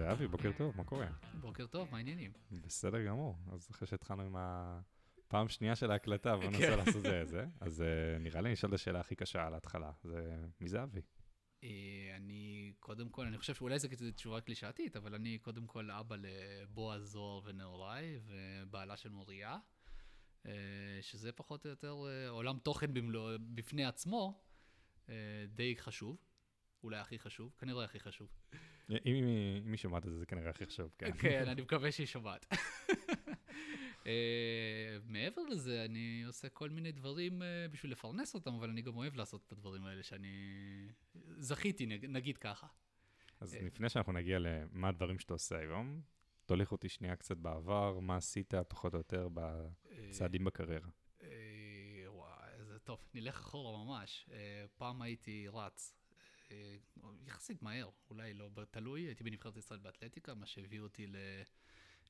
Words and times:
ואבי, 0.00 0.28
בוקר 0.28 0.50
טוב, 0.58 0.76
מה 0.76 0.84
קורה? 0.84 1.06
בוקר 1.40 1.66
טוב, 1.66 1.88
מה 1.90 1.96
העניינים? 1.96 2.32
בסדר 2.50 3.04
גמור. 3.06 3.36
אז 3.52 3.70
אחרי 3.70 3.88
שהתחלנו 3.88 4.22
עם 4.22 4.36
הפעם 4.38 5.48
שנייה 5.48 5.76
של 5.76 5.90
ההקלטה, 5.90 6.36
בואו 6.36 6.50
ננסה 6.50 6.76
לעשות 6.76 7.02
זה 7.02 7.24
זה. 7.24 7.46
אז 7.60 7.82
אה, 7.82 8.18
נראה 8.18 8.40
לי 8.40 8.52
נשאל 8.52 8.68
את 8.68 8.74
השאלה 8.74 9.00
הכי 9.00 9.14
קשה 9.14 9.46
על 9.46 9.54
ההתחלה. 9.54 9.92
זה 10.02 10.46
מי 10.60 10.68
זה 10.68 10.82
אבי? 10.82 11.00
אה, 11.64 11.68
אני, 12.16 12.72
קודם 12.78 13.08
כל, 13.08 13.26
אני 13.26 13.38
חושב 13.38 13.54
שאולי 13.54 13.78
זו 13.78 13.88
תשובה 14.14 14.40
קלישאתית, 14.40 14.96
אבל 14.96 15.14
אני 15.14 15.38
קודם 15.38 15.66
כל 15.66 15.90
אבא 15.90 16.16
לבועז 16.18 17.02
זוהר 17.02 17.40
ונעוריי, 17.44 18.20
ובעלה 18.26 18.96
של 18.96 19.10
מוריה, 19.10 19.58
אה, 20.46 20.52
שזה 21.00 21.32
פחות 21.32 21.64
או 21.66 21.70
יותר 21.70 21.94
עולם 22.28 22.58
תוכן 22.58 22.94
במלוא, 22.94 23.30
בפני 23.54 23.84
עצמו, 23.84 24.42
די 25.48 25.76
חשוב. 25.76 26.16
אולי 26.82 26.98
הכי 26.98 27.18
חשוב, 27.18 27.54
כנראה 27.58 27.84
הכי 27.84 28.00
חשוב. 28.00 28.28
אם 29.06 29.70
היא 29.70 29.76
שומעת 29.76 30.06
את 30.06 30.12
זה, 30.12 30.18
זה 30.18 30.26
כנראה 30.26 30.50
הכי 30.50 30.66
חשוב, 30.66 30.90
כן. 30.98 31.10
כן, 31.22 31.48
אני 31.48 31.62
מקווה 31.62 31.92
שהיא 31.92 32.06
שומעת. 32.06 32.46
אה, 34.06 34.98
מעבר 35.04 35.42
לזה, 35.42 35.84
אני 35.84 36.22
עושה 36.26 36.48
כל 36.48 36.70
מיני 36.70 36.92
דברים 36.92 37.42
אה, 37.42 37.66
בשביל 37.70 37.92
לפרנס 37.92 38.34
אותם, 38.34 38.54
אבל 38.54 38.70
אני 38.70 38.82
גם 38.82 38.96
אוהב 38.96 39.16
לעשות 39.16 39.44
את 39.46 39.52
הדברים 39.52 39.84
האלה 39.84 40.02
שאני 40.02 40.28
זכיתי, 41.38 41.86
נגיד 41.86 42.38
ככה. 42.38 42.66
אז 43.40 43.54
אה, 43.54 43.60
לפני 43.62 43.88
שאנחנו 43.88 44.12
נגיע 44.12 44.38
למה 44.38 44.88
הדברים 44.88 45.18
שאתה 45.18 45.32
עושה 45.32 45.58
היום, 45.58 46.00
תוליך 46.46 46.72
אותי 46.72 46.88
שנייה 46.88 47.16
קצת 47.16 47.36
בעבר, 47.36 47.98
מה 48.00 48.16
עשית 48.16 48.54
פחות 48.68 48.94
או 48.94 48.98
יותר 48.98 49.28
בצעדים 49.34 50.44
בקריירה. 50.44 50.88
וואי, 52.06 52.64
זה 52.64 52.78
טוב, 52.78 52.98
נלך 53.14 53.40
אחורה 53.40 53.84
ממש. 53.84 54.30
פעם 54.76 55.02
הייתי 55.02 55.48
רץ, 55.48 55.99
יחסית 57.26 57.62
מהר, 57.62 57.90
אולי 58.10 58.34
לא, 58.34 58.50
תלוי, 58.70 59.02
הייתי 59.02 59.24
בנבחרת 59.24 59.56
ישראל 59.56 59.78
באתלטיקה, 59.78 60.34
מה 60.34 60.46
שהביא 60.46 60.80
אותי 60.80 61.06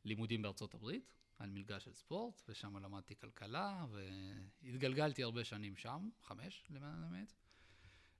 ללימודים 0.04 0.42
בארצות 0.42 0.74
הברית, 0.74 1.14
על 1.38 1.50
מלגה 1.50 1.80
של 1.80 1.92
ספורט, 1.92 2.42
ושם 2.48 2.76
למדתי 2.76 3.16
כלכלה, 3.16 3.86
והתגלגלתי 3.90 5.22
הרבה 5.22 5.44
שנים 5.44 5.76
שם, 5.76 6.08
חמש 6.22 6.64
למען 6.70 7.02
האמת, 7.02 7.32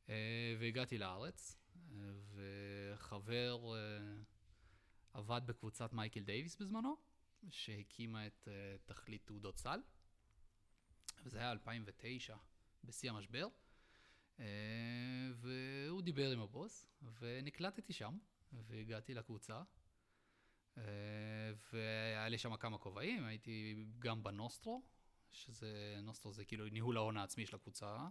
אה, 0.08 0.56
והגעתי 0.60 0.98
לארץ, 0.98 1.56
וחבר 2.34 3.74
אה, 3.74 3.80
עבד 5.12 5.40
בקבוצת 5.46 5.92
מייקל 5.92 6.20
דייוויס 6.20 6.56
בזמנו, 6.56 6.96
שהקימה 7.50 8.26
את 8.26 8.48
אה, 8.48 8.76
תכלית 8.86 9.26
תעודות 9.26 9.58
סל, 9.58 9.80
וזה 11.22 11.38
היה 11.38 11.52
2009, 11.52 12.36
בשיא 12.84 13.10
המשבר. 13.10 13.48
אה, 14.40 14.46
והוא 15.36 16.02
דיבר 16.02 16.30
עם 16.30 16.40
הבוס, 16.40 16.86
ונקלטתי 17.20 17.92
שם, 17.92 18.18
והגעתי 18.52 19.14
לקבוצה. 19.14 19.62
אה, 20.78 20.82
והיה 21.72 22.28
לי 22.28 22.38
שם 22.38 22.56
כמה 22.56 22.78
כובעים, 22.78 23.24
הייתי 23.24 23.86
גם 23.98 24.22
בנוסטרו, 24.22 24.82
שזה, 25.30 26.00
נוסטרו 26.02 26.32
זה 26.32 26.44
כאילו 26.44 26.68
ניהול 26.68 26.96
ההון 26.96 27.16
העצמי 27.16 27.46
של 27.46 27.56
הקבוצה, 27.56 28.08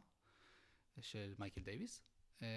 של 1.02 1.34
מייקל 1.40 1.62
דייוויס. 1.62 2.02
אה, 2.42 2.48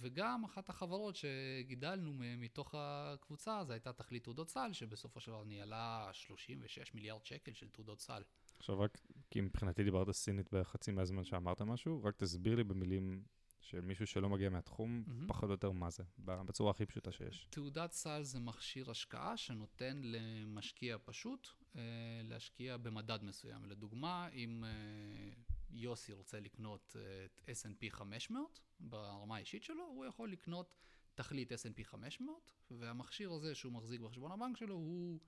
וגם 0.00 0.44
אחת 0.44 0.68
החברות 0.68 1.16
שגידלנו 1.16 2.12
מתוך 2.16 2.74
הקבוצה, 2.78 3.64
זו 3.64 3.72
הייתה 3.72 3.92
תכלית 3.92 4.24
תעודות 4.24 4.48
סל, 4.48 4.72
שבסופו 4.72 5.20
של 5.20 5.30
דבר 5.30 5.44
ניהלה 5.44 6.10
36 6.12 6.94
מיליארד 6.94 7.24
שקל 7.24 7.52
של 7.52 7.68
תעודות 7.68 8.00
סל. 8.00 8.22
עכשיו 8.58 8.80
רק, 8.80 8.98
כי 9.30 9.40
מבחינתי 9.40 9.84
דיברת 9.84 10.10
סינית 10.10 10.54
בחצי 10.54 10.90
מהזמן 10.90 11.24
שאמרת 11.24 11.62
משהו, 11.62 12.04
רק 12.04 12.16
תסביר 12.16 12.54
לי 12.56 12.64
במילים 12.64 13.22
של 13.60 13.80
מישהו 13.80 14.06
שלא 14.06 14.28
מגיע 14.28 14.50
מהתחום, 14.50 15.04
mm-hmm. 15.06 15.28
פחות 15.28 15.44
או 15.44 15.50
יותר 15.50 15.70
מה 15.70 15.90
זה, 15.90 16.02
בצורה 16.18 16.70
הכי 16.70 16.86
פשוטה 16.86 17.12
שיש. 17.12 17.46
תעודת 17.50 17.92
סל 17.92 18.22
זה 18.22 18.40
מכשיר 18.40 18.90
השקעה 18.90 19.36
שנותן 19.36 20.00
למשקיע 20.04 20.96
פשוט 21.04 21.48
אה, 21.76 21.82
להשקיע 22.24 22.76
במדד 22.76 23.18
מסוים. 23.22 23.64
לדוגמה, 23.64 24.28
אם 24.28 24.64
אה, 24.64 25.30
יוסי 25.70 26.12
רוצה 26.12 26.40
לקנות 26.40 26.96
את 27.24 27.40
S&P 27.48 27.90
500 27.90 28.60
ברמה 28.80 29.36
האישית 29.36 29.64
שלו, 29.64 29.84
הוא 29.84 30.06
יכול 30.06 30.32
לקנות 30.32 30.74
תכלית 31.14 31.52
S&P 31.52 31.84
500, 31.84 32.52
והמכשיר 32.70 33.32
הזה 33.32 33.54
שהוא 33.54 33.72
מחזיק 33.72 34.00
בחשבון 34.00 34.32
הבנק 34.32 34.56
שלו, 34.56 34.74
הוא... 34.74 35.18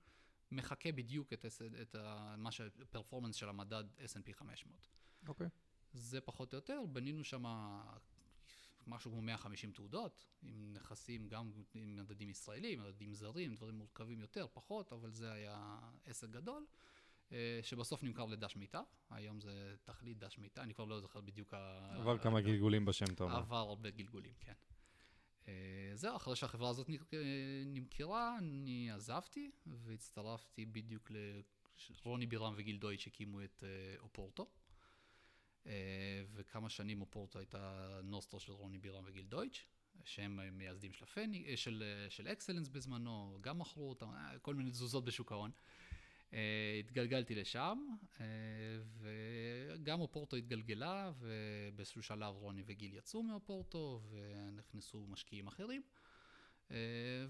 מחקה 0.51 0.91
בדיוק 0.91 1.33
את, 1.33 1.45
את 1.81 1.95
ה, 1.95 2.35
מה 2.37 2.51
שהפרפורמנס 2.51 3.35
של 3.35 3.49
המדד 3.49 3.83
S&P 3.97 4.33
500. 4.33 4.87
אוקיי. 5.27 5.47
Okay. 5.47 5.49
זה 5.93 6.21
פחות 6.21 6.53
או 6.53 6.57
יותר, 6.57 6.81
בנינו 6.91 7.23
שם 7.23 7.43
משהו 8.87 9.11
כמו 9.11 9.21
150 9.21 9.71
תעודות, 9.71 10.25
עם 10.41 10.73
נכסים 10.73 11.27
גם 11.27 11.51
עם 11.73 11.95
מדדים 11.95 12.29
ישראלים, 12.29 12.83
מדדים 12.83 13.13
זרים, 13.13 13.55
דברים 13.55 13.75
מורכבים 13.75 14.19
יותר, 14.19 14.47
פחות, 14.53 14.93
אבל 14.93 15.11
זה 15.11 15.31
היה 15.31 15.79
עסק 16.05 16.29
גדול, 16.29 16.65
שבסוף 17.61 18.03
נמכר 18.03 18.25
לדש 18.25 18.55
מיטה, 18.55 18.81
היום 19.09 19.41
זה 19.41 19.75
תכלית 19.83 20.17
דש 20.17 20.37
מיטה, 20.37 20.63
אני 20.63 20.73
כבר 20.73 20.85
לא 20.85 21.01
זוכר 21.01 21.21
בדיוק... 21.21 21.53
עבר 21.53 22.17
כמה 22.17 22.41
גלגולים 22.41 22.85
בשם, 22.85 23.15
טוב. 23.15 23.31
עבר 23.31 23.55
הרבה 23.55 23.89
גלגולים, 23.89 24.33
כן. 24.39 24.53
אה, 25.47 25.91
זהו, 25.95 26.15
אחרי 26.15 26.35
שהחברה 26.35 26.69
הזאת 26.69 26.89
נמכרה, 27.65 28.37
אני 28.37 28.91
עזבתי 28.91 29.51
והצטרפתי 29.65 30.65
בדיוק 30.65 31.11
לרוני 32.05 32.25
בירם 32.25 32.53
וגיל 32.57 32.77
דויטש 32.77 33.03
שהקימו 33.03 33.43
את 33.43 33.63
אה, 33.63 33.99
אופורטו. 33.99 34.49
אה, 35.65 36.23
וכמה 36.33 36.69
שנים 36.69 37.01
אופורטו 37.01 37.39
הייתה 37.39 37.99
נוסטרו 38.03 38.39
של 38.39 38.51
רוני 38.51 38.77
בירם 38.77 39.03
וגיל 39.05 39.25
דויטש, 39.25 39.65
שהם 40.03 40.39
מייסדים 40.57 40.93
של, 40.93 41.03
הפני, 41.03 41.57
של, 41.57 41.83
של 42.09 42.27
אקסלנס 42.27 42.67
בזמנו, 42.67 43.37
גם 43.41 43.59
מכרו 43.59 43.89
אותם, 43.89 44.07
כל 44.41 44.55
מיני 44.55 44.71
תזוזות 44.71 45.05
בשוק 45.05 45.31
ההון. 45.31 45.51
אה, 46.33 46.75
התגלגלתי 46.79 47.35
לשם, 47.35 47.77
אה, 48.19 48.25
וגם 48.97 49.99
אופורטו 49.99 50.35
התגלגלה, 50.35 51.11
ובאיזשהו 51.19 52.03
שלב 52.03 52.35
רוני 52.35 52.63
וגיל 52.65 52.93
יצאו 52.93 53.23
מאופורטו, 53.23 54.01
ונכנסו 54.09 55.05
משקיעים 55.07 55.47
אחרים. 55.47 55.81
אה, 56.71 56.77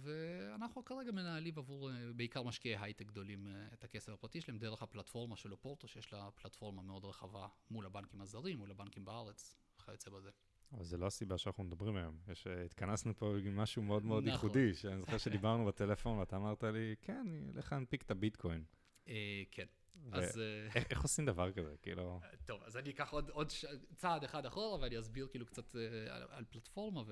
ואנחנו 0.01 0.85
כרגע 0.85 1.11
מנהלים 1.11 1.53
עבור 1.57 1.89
בעיקר 2.15 2.43
משקיעי 2.43 2.77
הייטק 2.77 3.05
גדולים 3.05 3.47
את 3.73 3.83
הכסף 3.83 4.13
הפרטי 4.13 4.41
שלהם 4.41 4.57
דרך 4.57 4.81
הפלטפורמה 4.83 5.37
של 5.37 5.51
אופורטו, 5.51 5.87
שיש 5.87 6.13
לה 6.13 6.31
פלטפורמה 6.31 6.81
מאוד 6.81 7.05
רחבה 7.05 7.47
מול 7.71 7.85
הבנקים 7.85 8.21
הזרים, 8.21 8.57
מול 8.57 8.71
הבנקים 8.71 9.05
בארץ, 9.05 9.55
וכיוצא 9.79 10.09
בזה. 10.09 10.29
אבל 10.73 10.83
זה 10.83 10.97
לא 10.97 11.05
הסיבה 11.05 11.37
שאנחנו 11.37 11.63
מדברים 11.63 11.95
היום. 11.95 12.17
יש, 12.27 12.47
התכנסנו 12.47 13.15
פה 13.15 13.37
עם 13.45 13.55
משהו 13.55 13.81
מאוד 13.81 14.05
מאוד 14.05 14.23
נכון. 14.23 14.33
ייחודי, 14.33 14.73
שאני 14.73 14.99
זוכר 14.99 15.17
שדיברנו 15.17 15.65
בטלפון 15.65 16.17
ואתה 16.17 16.35
אמרת 16.35 16.63
לי, 16.63 16.95
כן, 17.01 17.25
אני 17.27 17.51
אלך 17.55 17.71
להנפיק 17.71 18.01
את 18.01 18.11
הביטקוין. 18.11 18.63
אה, 19.11 19.43
כן. 19.51 19.65
אז... 20.11 20.39
אה, 20.39 20.81
איך 20.89 21.01
עושים 21.01 21.25
דבר 21.25 21.51
כזה? 21.51 21.75
כאילו... 21.81 22.19
טוב, 22.45 22.63
אז 22.63 22.77
אני 22.77 22.89
אקח 22.89 23.09
עוד 23.09 23.51
צעד 23.95 24.23
אחד 24.23 24.45
אחורה 24.45 24.79
ואני 24.79 24.99
אסביר 24.99 25.27
כאילו 25.31 25.45
קצת 25.45 25.75
אה, 25.75 26.37
על 26.37 26.45
פלטפורמה. 26.49 27.03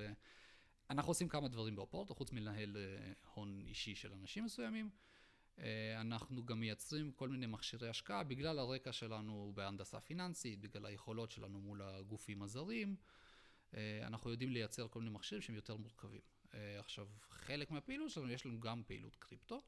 ואנחנו 0.89 1.11
עושים 1.11 1.29
כמה 1.29 1.47
דברים 1.47 1.75
באופורטו, 1.75 2.15
חוץ 2.15 2.31
מלנהל 2.31 2.77
הון 3.33 3.63
אישי 3.67 3.95
של 3.95 4.13
אנשים 4.13 4.45
מסוימים. 4.45 4.89
אנחנו 5.97 6.45
גם 6.45 6.59
מייצרים 6.59 7.11
כל 7.11 7.29
מיני 7.29 7.45
מכשירי 7.45 7.89
השקעה 7.89 8.23
בגלל 8.23 8.59
הרקע 8.59 8.91
שלנו 8.91 9.51
בהנדסה 9.55 9.99
פיננסית, 9.99 10.59
בגלל 10.59 10.85
היכולות 10.85 11.31
שלנו 11.31 11.59
מול 11.59 11.81
הגופים 11.81 12.41
הזרים. 12.41 12.95
אנחנו 14.03 14.31
יודעים 14.31 14.51
לייצר 14.51 14.87
כל 14.87 14.99
מיני 14.99 15.11
מכשירים 15.11 15.41
שהם 15.41 15.55
יותר 15.55 15.75
מורכבים. 15.75 16.21
עכשיו, 16.53 17.07
חלק 17.29 17.71
מהפעילות 17.71 18.09
שלנו, 18.09 18.31
יש 18.31 18.45
לנו 18.45 18.59
גם 18.59 18.83
פעילות 18.87 19.15
קריפטו. 19.15 19.61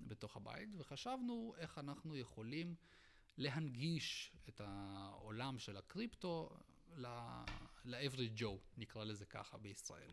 בתוך 0.00 0.36
הבית, 0.36 0.68
וחשבנו 0.76 1.54
איך 1.58 1.78
אנחנו 1.78 2.16
יכולים 2.16 2.74
להנגיש 3.38 4.32
את 4.48 4.60
העולם 4.64 5.58
של 5.58 5.76
הקריפטו 5.76 6.50
ל-average 6.96 8.40
Joe, 8.40 8.58
נקרא 8.76 9.04
לזה 9.04 9.26
ככה, 9.26 9.58
בישראל. 9.58 10.10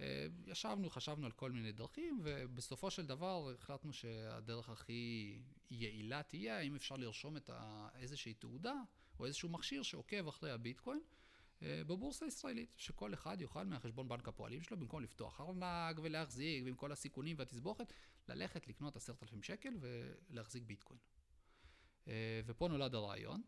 אה, 0.00 0.26
ישבנו, 0.46 0.90
חשבנו 0.90 1.26
על 1.26 1.32
כל 1.32 1.50
מיני 1.50 1.72
דרכים, 1.72 2.20
ובסופו 2.22 2.90
של 2.90 3.06
דבר 3.06 3.50
החלטנו 3.54 3.92
שהדרך 3.92 4.68
הכי 4.68 5.38
יעילה 5.70 6.22
תהיה, 6.22 6.58
האם 6.58 6.74
אפשר 6.74 6.96
לרשום 6.96 7.36
את 7.36 7.50
איזושהי 7.94 8.34
תעודה 8.34 8.74
או 9.18 9.26
איזשהו 9.26 9.48
מכשיר 9.48 9.82
שעוקב 9.82 10.28
אחרי 10.28 10.50
הביטקוין. 10.50 11.00
אה, 11.62 11.82
בבורסה 11.86 12.24
הישראלית, 12.24 12.74
שכל 12.76 13.14
אחד 13.14 13.40
יוכל 13.40 13.64
מהחשבון 13.64 14.08
בנק 14.08 14.28
הפועלים 14.28 14.62
שלו, 14.62 14.76
במקום 14.76 15.02
לפתוח 15.02 15.40
ארנק 15.40 15.98
ולהחזיק, 16.02 16.64
ועם 16.64 16.74
כל 16.74 16.92
הסיכונים 16.92 17.36
והתסבוכת, 17.38 17.92
ללכת 18.28 18.68
לקנות 18.68 18.96
עשרת 18.96 19.22
אלפים 19.22 19.42
שקל 19.42 19.74
ולהחזיק 19.80 20.62
ביטקוין. 20.62 20.98
אה, 22.08 22.40
ופה 22.46 22.68
נולד 22.68 22.94
הרעיון. 22.94 23.42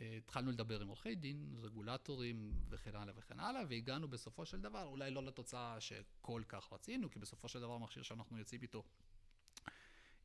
אה, 0.00 0.16
התחלנו 0.16 0.50
לדבר 0.50 0.80
עם 0.80 0.88
עורכי 0.88 1.14
דין, 1.14 1.56
רגולטורים 1.58 2.52
וכן 2.68 2.96
הלאה 2.96 3.14
וכן 3.16 3.40
הלאה, 3.40 3.62
והגענו 3.68 4.08
בסופו 4.08 4.46
של 4.46 4.60
דבר, 4.60 4.84
אולי 4.84 5.10
לא 5.10 5.22
לתוצאה 5.22 5.80
שכל 5.80 6.42
כך 6.48 6.72
רצינו, 6.72 7.10
כי 7.10 7.18
בסופו 7.18 7.48
של 7.48 7.60
דבר 7.60 7.72
המכשיר 7.72 8.02
שאנחנו 8.02 8.38
יוצאים 8.38 8.62
איתו 8.62 8.84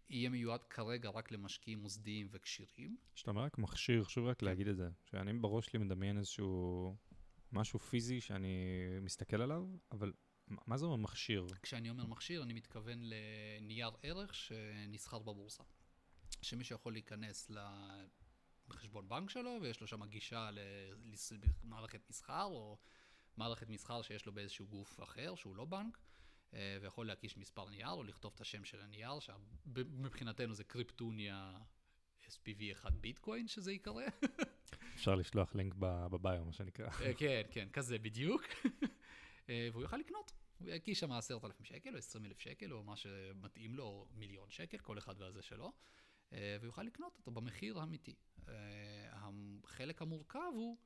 יהיה 0.09 0.29
מיועד 0.29 0.63
כרגע 0.63 1.09
רק 1.09 1.31
למשקיעים 1.31 1.79
מוסדיים 1.79 2.27
וכשירים. 2.31 2.97
כשאתה 3.13 3.31
אומר 3.31 3.41
רק 3.43 3.57
מכשיר, 3.57 4.03
חשוב 4.03 4.27
רק 4.27 4.41
להגיד 4.41 4.67
את 4.67 4.77
זה, 4.77 4.89
שאני 5.05 5.33
בראש 5.33 5.65
שלי 5.65 5.79
מדמיין 5.79 6.17
איזשהו 6.17 6.95
משהו 7.51 7.79
פיזי 7.79 8.21
שאני 8.21 8.55
מסתכל 9.01 9.41
עליו, 9.41 9.65
אבל 9.91 10.13
מה 10.47 10.77
זה 10.77 10.85
אומר 10.85 10.95
מכשיר? 10.95 11.47
כשאני 11.61 11.89
אומר 11.89 12.05
מכשיר, 12.05 12.43
אני 12.43 12.53
מתכוון 12.53 12.99
לנייר 13.01 13.91
ערך 14.03 14.33
שנסחר 14.33 15.19
בבורסה. 15.19 15.63
שמישהו 16.41 16.75
יכול 16.75 16.93
להיכנס 16.93 17.51
לחשבון 18.69 19.09
בנק 19.09 19.29
שלו, 19.29 19.59
ויש 19.61 19.81
לו 19.81 19.87
שם 19.87 20.05
גישה 20.05 20.49
למערכת 21.63 22.09
מסחר, 22.09 22.43
או 22.43 22.77
מערכת 23.37 23.69
מסחר 23.69 24.01
שיש 24.01 24.25
לו 24.25 24.33
באיזשהו 24.33 24.67
גוף 24.67 25.03
אחר, 25.03 25.35
שהוא 25.35 25.55
לא 25.55 25.65
בנק, 25.65 25.97
אה, 26.53 26.77
ויכול 26.81 27.07
להקיש 27.07 27.37
מספר 27.37 27.69
נייר, 27.69 27.91
או 27.91 28.03
לכתוב 28.03 28.31
את 28.35 28.41
השם 28.41 28.65
של 28.65 28.81
הנייר, 28.81 29.19
שמבחינתנו 29.19 30.53
זה 30.53 30.63
קריפטוניה 30.63 31.59
SPV1 32.27 32.89
ביטקוין, 32.89 33.47
שזה 33.47 33.71
ייקרא. 33.71 34.03
אפשר 34.97 35.15
לשלוח 35.15 35.55
לינק 35.55 35.73
בביו, 36.11 36.45
מה 36.45 36.53
שנקרא. 36.53 36.89
אה, 37.01 37.13
כן, 37.13 37.41
כן, 37.51 37.67
כזה 37.73 37.99
בדיוק. 37.99 38.43
אה, 39.49 39.69
והוא 39.71 39.81
יוכל 39.81 39.97
לקנות. 39.97 40.31
הוא 40.59 40.69
יקיש 40.69 40.99
שם 40.99 41.11
עשרת 41.11 41.45
אלפים 41.45 41.65
שקל, 41.65 41.93
או 41.93 41.97
עשרים 41.97 42.25
אלף 42.25 42.39
שקל, 42.39 42.73
או 42.73 42.83
מה 42.83 42.95
שמתאים 42.95 43.75
לו, 43.75 44.07
מיליון 44.15 44.49
שקל, 44.49 44.77
כל 44.77 44.97
אחד 44.97 45.21
והזה 45.21 45.41
שלו, 45.41 45.73
ויוכל 46.31 46.83
לקנות 46.83 47.15
אותו 47.17 47.31
במחיר 47.31 47.79
האמיתי. 47.79 48.15
החלק 49.11 50.01
המורכב 50.01 50.51
הוא 50.53 50.77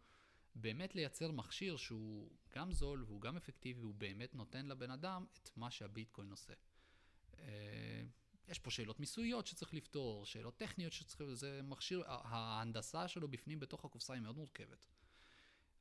באמת 0.56 0.96
לייצר 0.96 1.32
מכשיר 1.32 1.78
שהוא 1.78 2.32
גם 2.56 2.72
זול 2.72 3.04
והוא 3.04 3.22
גם 3.22 3.38
אפקטיבי, 3.38 3.80
והוא 3.80 3.96
באמת 3.96 4.36
נותן 4.36 4.66
לבן 4.66 4.92
אדם 4.92 5.26
את 5.34 5.50
מה 5.58 5.72
שהביטקוין 5.72 6.32
עושה. 6.32 6.54
אה, 8.52 8.54
יש 8.54 8.60
פה 8.60 8.72
שאלות 8.72 9.00
מיסויות 9.00 9.48
שצריך 9.48 9.74
לפתור, 9.74 10.26
שאלות 10.26 10.58
טכניות 10.58 10.94
שצריך, 10.94 11.34
זה 11.34 11.62
מכשיר, 11.64 12.04
ההנדסה 12.08 13.08
שלו 13.08 13.28
בפנים 13.28 13.60
בתוך 13.60 13.86
הקופסה 13.86 14.14
היא 14.14 14.22
מאוד 14.22 14.36
מורכבת. 14.36 14.86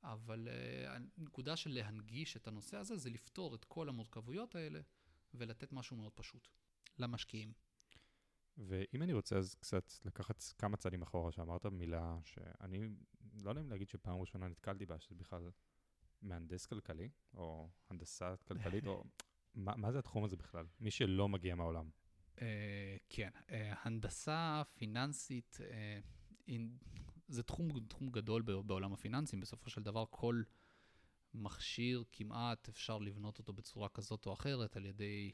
אבל 0.03 0.49
uh, 0.49 0.89
הנקודה 1.19 1.57
של 1.57 1.71
להנגיש 1.71 2.37
את 2.37 2.49
הנושא 2.49 2.77
הזה 2.77 2.97
זה 2.97 3.11
לפתור 3.11 3.55
את 3.55 3.65
כל 3.65 3.89
המורכבויות 3.89 4.55
האלה 4.55 4.81
ולתת 5.35 5.73
משהו 5.73 5.97
מאוד 5.97 6.13
פשוט 6.13 6.49
למשקיעים. 6.99 7.53
ואם 8.59 9.03
אני 9.03 9.13
רוצה 9.13 9.37
אז 9.37 9.55
קצת 9.55 9.93
לקחת 10.05 10.43
כמה 10.59 10.77
צעדים 10.77 11.03
אחורה, 11.03 11.33
שאמרת 11.33 11.67
מילה 11.67 12.19
שאני 12.25 12.89
לא 13.43 13.51
אם 13.51 13.71
להגיד 13.71 13.89
שפעם 13.89 14.21
ראשונה 14.21 14.49
נתקלתי 14.49 14.87
בה, 14.87 15.01
שזה 15.01 15.15
בכלל 15.15 15.51
מהנדס 16.23 16.67
כלכלי, 16.67 17.09
או 17.35 17.69
הנדסה 17.91 18.37
כלכלית, 18.37 18.87
או 18.87 19.05
מה, 19.55 19.77
מה 19.77 19.93
זה 19.93 19.99
התחום 19.99 20.25
הזה 20.25 20.37
בכלל? 20.37 20.67
מי 20.81 20.91
שלא 20.91 21.29
מגיע 21.29 21.55
מהעולם. 21.55 21.91
Uh, 22.41 22.43
כן, 23.09 23.31
uh, 23.35 23.53
הנדסה 23.83 24.63
פיננסית, 24.75 25.59
uh, 25.61 26.51
in, 26.51 26.87
זה 27.29 27.43
תחום, 27.43 27.69
תחום 27.89 28.11
גדול 28.11 28.43
בעולם 28.43 28.93
הפיננסים. 28.93 29.41
בסופו 29.41 29.71
של 29.71 29.83
דבר, 29.83 30.05
כל 30.11 30.43
מכשיר 31.35 32.05
כמעט 32.13 32.69
אפשר 32.69 32.99
לבנות 32.99 33.39
אותו 33.39 33.53
בצורה 33.53 33.89
כזאת 33.89 34.27
או 34.27 34.33
אחרת 34.33 34.77
על 34.77 34.87
ידי... 34.87 35.33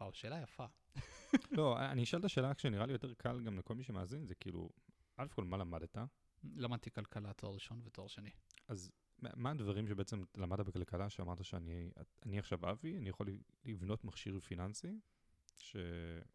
וואו, 0.00 0.12
שאלה 0.12 0.42
יפה. 0.42 0.66
לא, 1.58 1.78
אני 1.78 2.02
אשאל 2.02 2.20
את 2.20 2.24
השאלה 2.24 2.52
שנראה 2.58 2.86
לי 2.86 2.92
יותר 2.92 3.14
קל 3.14 3.40
גם 3.40 3.58
לכל 3.58 3.74
מי 3.74 3.84
שמאזין, 3.84 4.26
זה 4.26 4.34
כאילו, 4.34 4.70
א' 5.16 5.26
כל 5.34 5.44
מה 5.44 5.56
למדת? 5.56 5.96
למדתי 6.56 6.90
כלכלה 6.90 7.32
תואר 7.32 7.54
ראשון 7.54 7.80
ותואר 7.84 8.06
שני. 8.06 8.30
אז 8.68 8.90
מה 9.18 9.50
הדברים 9.50 9.88
שבעצם 9.88 10.24
למדת 10.36 10.66
בכלכלה, 10.66 11.10
שאמרת 11.10 11.44
שאני 11.44 11.90
אני 12.26 12.38
עכשיו 12.38 12.70
אבי, 12.70 12.98
אני 12.98 13.08
יכול 13.08 13.26
לבנות 13.64 14.04
מכשיר 14.04 14.40
פיננסי, 14.40 15.00
ש... 15.60 15.76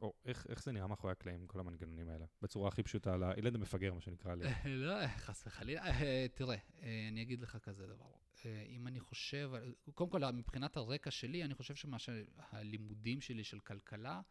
או 0.01 0.13
איך, 0.25 0.45
איך 0.49 0.63
זה 0.63 0.71
נראה 0.71 0.87
מאחורי 0.87 1.11
הקלעים, 1.11 1.47
כל 1.47 1.59
המנגנונים 1.59 2.09
האלה, 2.09 2.25
בצורה 2.41 2.67
הכי 2.67 2.83
פשוטה, 2.83 3.17
לילד 3.17 3.55
המפגר, 3.55 3.93
מה 3.93 4.01
שנקרא 4.01 4.35
לי. 4.35 4.43
לא, 4.87 5.07
חס 5.07 5.43
וחלילה. 5.47 5.85
אה, 5.85 6.25
תראה, 6.33 6.57
אה, 6.81 7.07
אני 7.11 7.21
אגיד 7.21 7.41
לך 7.41 7.57
כזה 7.57 7.87
דבר. 7.87 8.05
אה, 8.45 8.65
אם 8.69 8.87
אני 8.87 8.99
חושב, 8.99 9.51
קודם 9.93 10.09
כל, 10.09 10.31
מבחינת 10.31 10.77
הרקע 10.77 11.11
שלי, 11.11 11.43
אני 11.43 11.53
חושב 11.53 11.75
שמה 11.75 11.97
שהלימודים 11.99 13.21
שלי 13.21 13.43
של 13.43 13.59
כלכלה, 13.59 14.21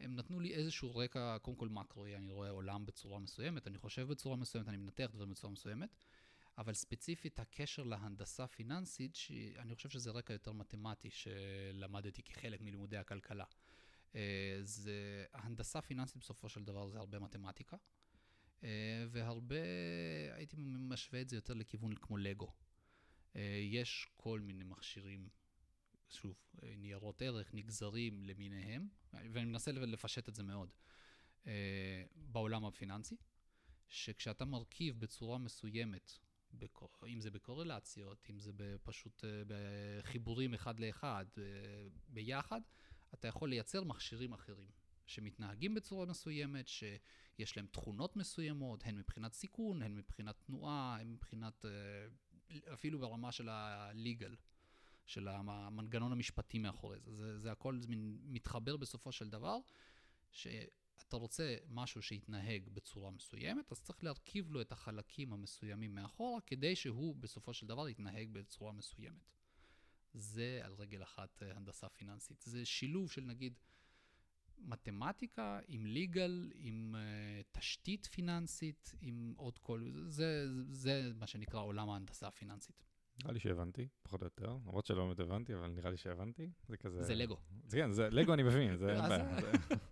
הם 0.00 0.16
נתנו 0.16 0.40
לי 0.40 0.54
איזשהו 0.54 0.96
רקע, 0.96 1.38
קודם 1.38 1.56
כל 1.56 1.68
מקרואי, 1.68 2.16
אני 2.16 2.32
רואה 2.32 2.50
עולם 2.50 2.86
בצורה 2.86 3.18
מסוימת, 3.18 3.66
אני 3.66 3.78
חושב 3.78 4.08
בצורה 4.08 4.36
מסוימת, 4.36 4.68
אני 4.68 4.76
מנתח 4.76 5.08
דברים 5.12 5.30
בצורה 5.30 5.52
מסוימת, 5.52 5.96
אבל 6.58 6.74
ספציפית 6.74 7.38
הקשר 7.38 7.82
להנדסה 7.82 8.46
פיננסית, 8.46 9.14
שאני 9.14 9.74
חושב 9.74 9.88
שזה 9.88 10.10
רקע 10.10 10.32
יותר 10.32 10.52
מתמטי 10.52 11.10
שלמדתי 11.10 12.22
כחלק 12.22 12.60
מלימודי 12.60 12.96
הכלכלה. 12.96 13.44
אה, 14.14 14.58
זה, 14.62 15.24
הנדסה 15.32 15.80
פיננסית 15.80 16.16
בסופו 16.16 16.48
של 16.48 16.64
דבר 16.64 16.88
זה 16.88 16.98
הרבה 16.98 17.18
מתמטיקה, 17.18 17.76
אה, 18.64 19.04
והרבה, 19.10 19.56
הייתי 20.32 20.56
משווה 20.58 21.20
את 21.20 21.28
זה 21.28 21.36
יותר 21.36 21.54
לכיוון 21.54 21.94
כמו 21.94 22.16
לגו. 22.16 22.52
אה, 23.36 23.60
יש 23.62 24.08
כל 24.16 24.40
מיני 24.40 24.64
מכשירים 24.64 25.28
שוב, 26.08 26.36
ניירות 26.62 27.22
ערך, 27.22 27.54
נגזרים 27.54 28.22
למיניהם, 28.24 28.88
ואני 29.12 29.44
מנסה 29.44 29.72
לפשט 29.72 30.28
את 30.28 30.34
זה 30.34 30.42
מאוד, 30.42 30.72
בעולם 32.16 32.64
הפיננסי, 32.64 33.16
שכשאתה 33.88 34.44
מרכיב 34.44 35.00
בצורה 35.00 35.38
מסוימת, 35.38 36.12
אם 37.06 37.20
זה 37.20 37.30
בקורלציות, 37.30 38.26
אם 38.30 38.38
זה 38.38 38.52
פשוט 38.82 39.24
בחיבורים 39.46 40.54
אחד 40.54 40.80
לאחד, 40.80 41.26
ביחד, 42.08 42.60
אתה 43.14 43.28
יכול 43.28 43.48
לייצר 43.48 43.84
מכשירים 43.84 44.32
אחרים, 44.32 44.68
שמתנהגים 45.06 45.74
בצורה 45.74 46.06
מסוימת, 46.06 46.68
שיש 46.68 47.56
להם 47.56 47.66
תכונות 47.66 48.16
מסוימות, 48.16 48.82
הן 48.86 48.98
מבחינת 48.98 49.32
סיכון, 49.32 49.82
הן 49.82 49.94
מבחינת 49.94 50.34
תנועה, 50.46 50.96
הן 51.00 51.12
מבחינת, 51.12 51.64
אפילו 52.72 52.98
ברמה 52.98 53.32
של 53.32 53.48
ה-legal. 53.48 54.36
של 55.06 55.28
המנגנון 55.28 56.12
המשפטי 56.12 56.58
מאחורי 56.58 57.00
זה. 57.00 57.14
זה, 57.14 57.38
זה 57.38 57.52
הכל 57.52 57.80
מתחבר 58.24 58.76
בסופו 58.76 59.12
של 59.12 59.30
דבר, 59.30 59.58
שאתה 60.30 61.16
רוצה 61.16 61.56
משהו 61.68 62.02
שיתנהג 62.02 62.68
בצורה 62.68 63.10
מסוימת, 63.10 63.72
אז 63.72 63.80
צריך 63.80 64.04
להרכיב 64.04 64.52
לו 64.52 64.60
את 64.60 64.72
החלקים 64.72 65.32
המסוימים 65.32 65.94
מאחורה, 65.94 66.40
כדי 66.40 66.76
שהוא 66.76 67.16
בסופו 67.16 67.54
של 67.54 67.66
דבר 67.66 67.88
יתנהג 67.88 68.28
בצורה 68.32 68.72
מסוימת. 68.72 69.30
זה 70.14 70.60
על 70.62 70.72
רגל 70.72 71.02
אחת 71.02 71.42
אה, 71.42 71.56
הנדסה 71.56 71.88
פיננסית. 71.88 72.42
זה 72.42 72.64
שילוב 72.64 73.10
של 73.10 73.24
נגיד 73.24 73.58
מתמטיקה 74.58 75.60
עם 75.68 75.86
ליגל, 75.86 76.52
עם 76.54 76.94
uh, 76.94 77.58
תשתית 77.58 78.06
פיננסית, 78.06 78.92
עם 79.00 79.34
עוד 79.36 79.58
כל... 79.58 79.90
זה, 80.06 80.46
זה 80.70 81.10
מה 81.14 81.26
שנקרא 81.26 81.60
עולם 81.60 81.90
ההנדסה 81.90 82.28
הפיננסית. 82.28 82.84
נראה 83.22 83.32
לי 83.32 83.40
שהבנתי, 83.40 83.88
פחות 84.02 84.20
או 84.22 84.26
יותר, 84.26 84.56
למרות 84.66 84.86
שלא 84.86 85.04
באמת 85.04 85.20
הבנתי, 85.20 85.54
אבל 85.54 85.70
נראה 85.70 85.90
לי 85.90 85.96
שהבנתי. 85.96 86.50
זה 86.68 86.76
כזה... 86.76 87.02
זה 87.02 87.14
לגו. 87.14 87.36
זה 87.66 87.76
כן, 87.76 87.92
זה 87.92 88.10
לגו 88.10 88.34
אני 88.34 88.42
מבין, 88.42 88.76
זה 88.76 88.92
אין 88.92 89.08
בעיה. 89.08 89.38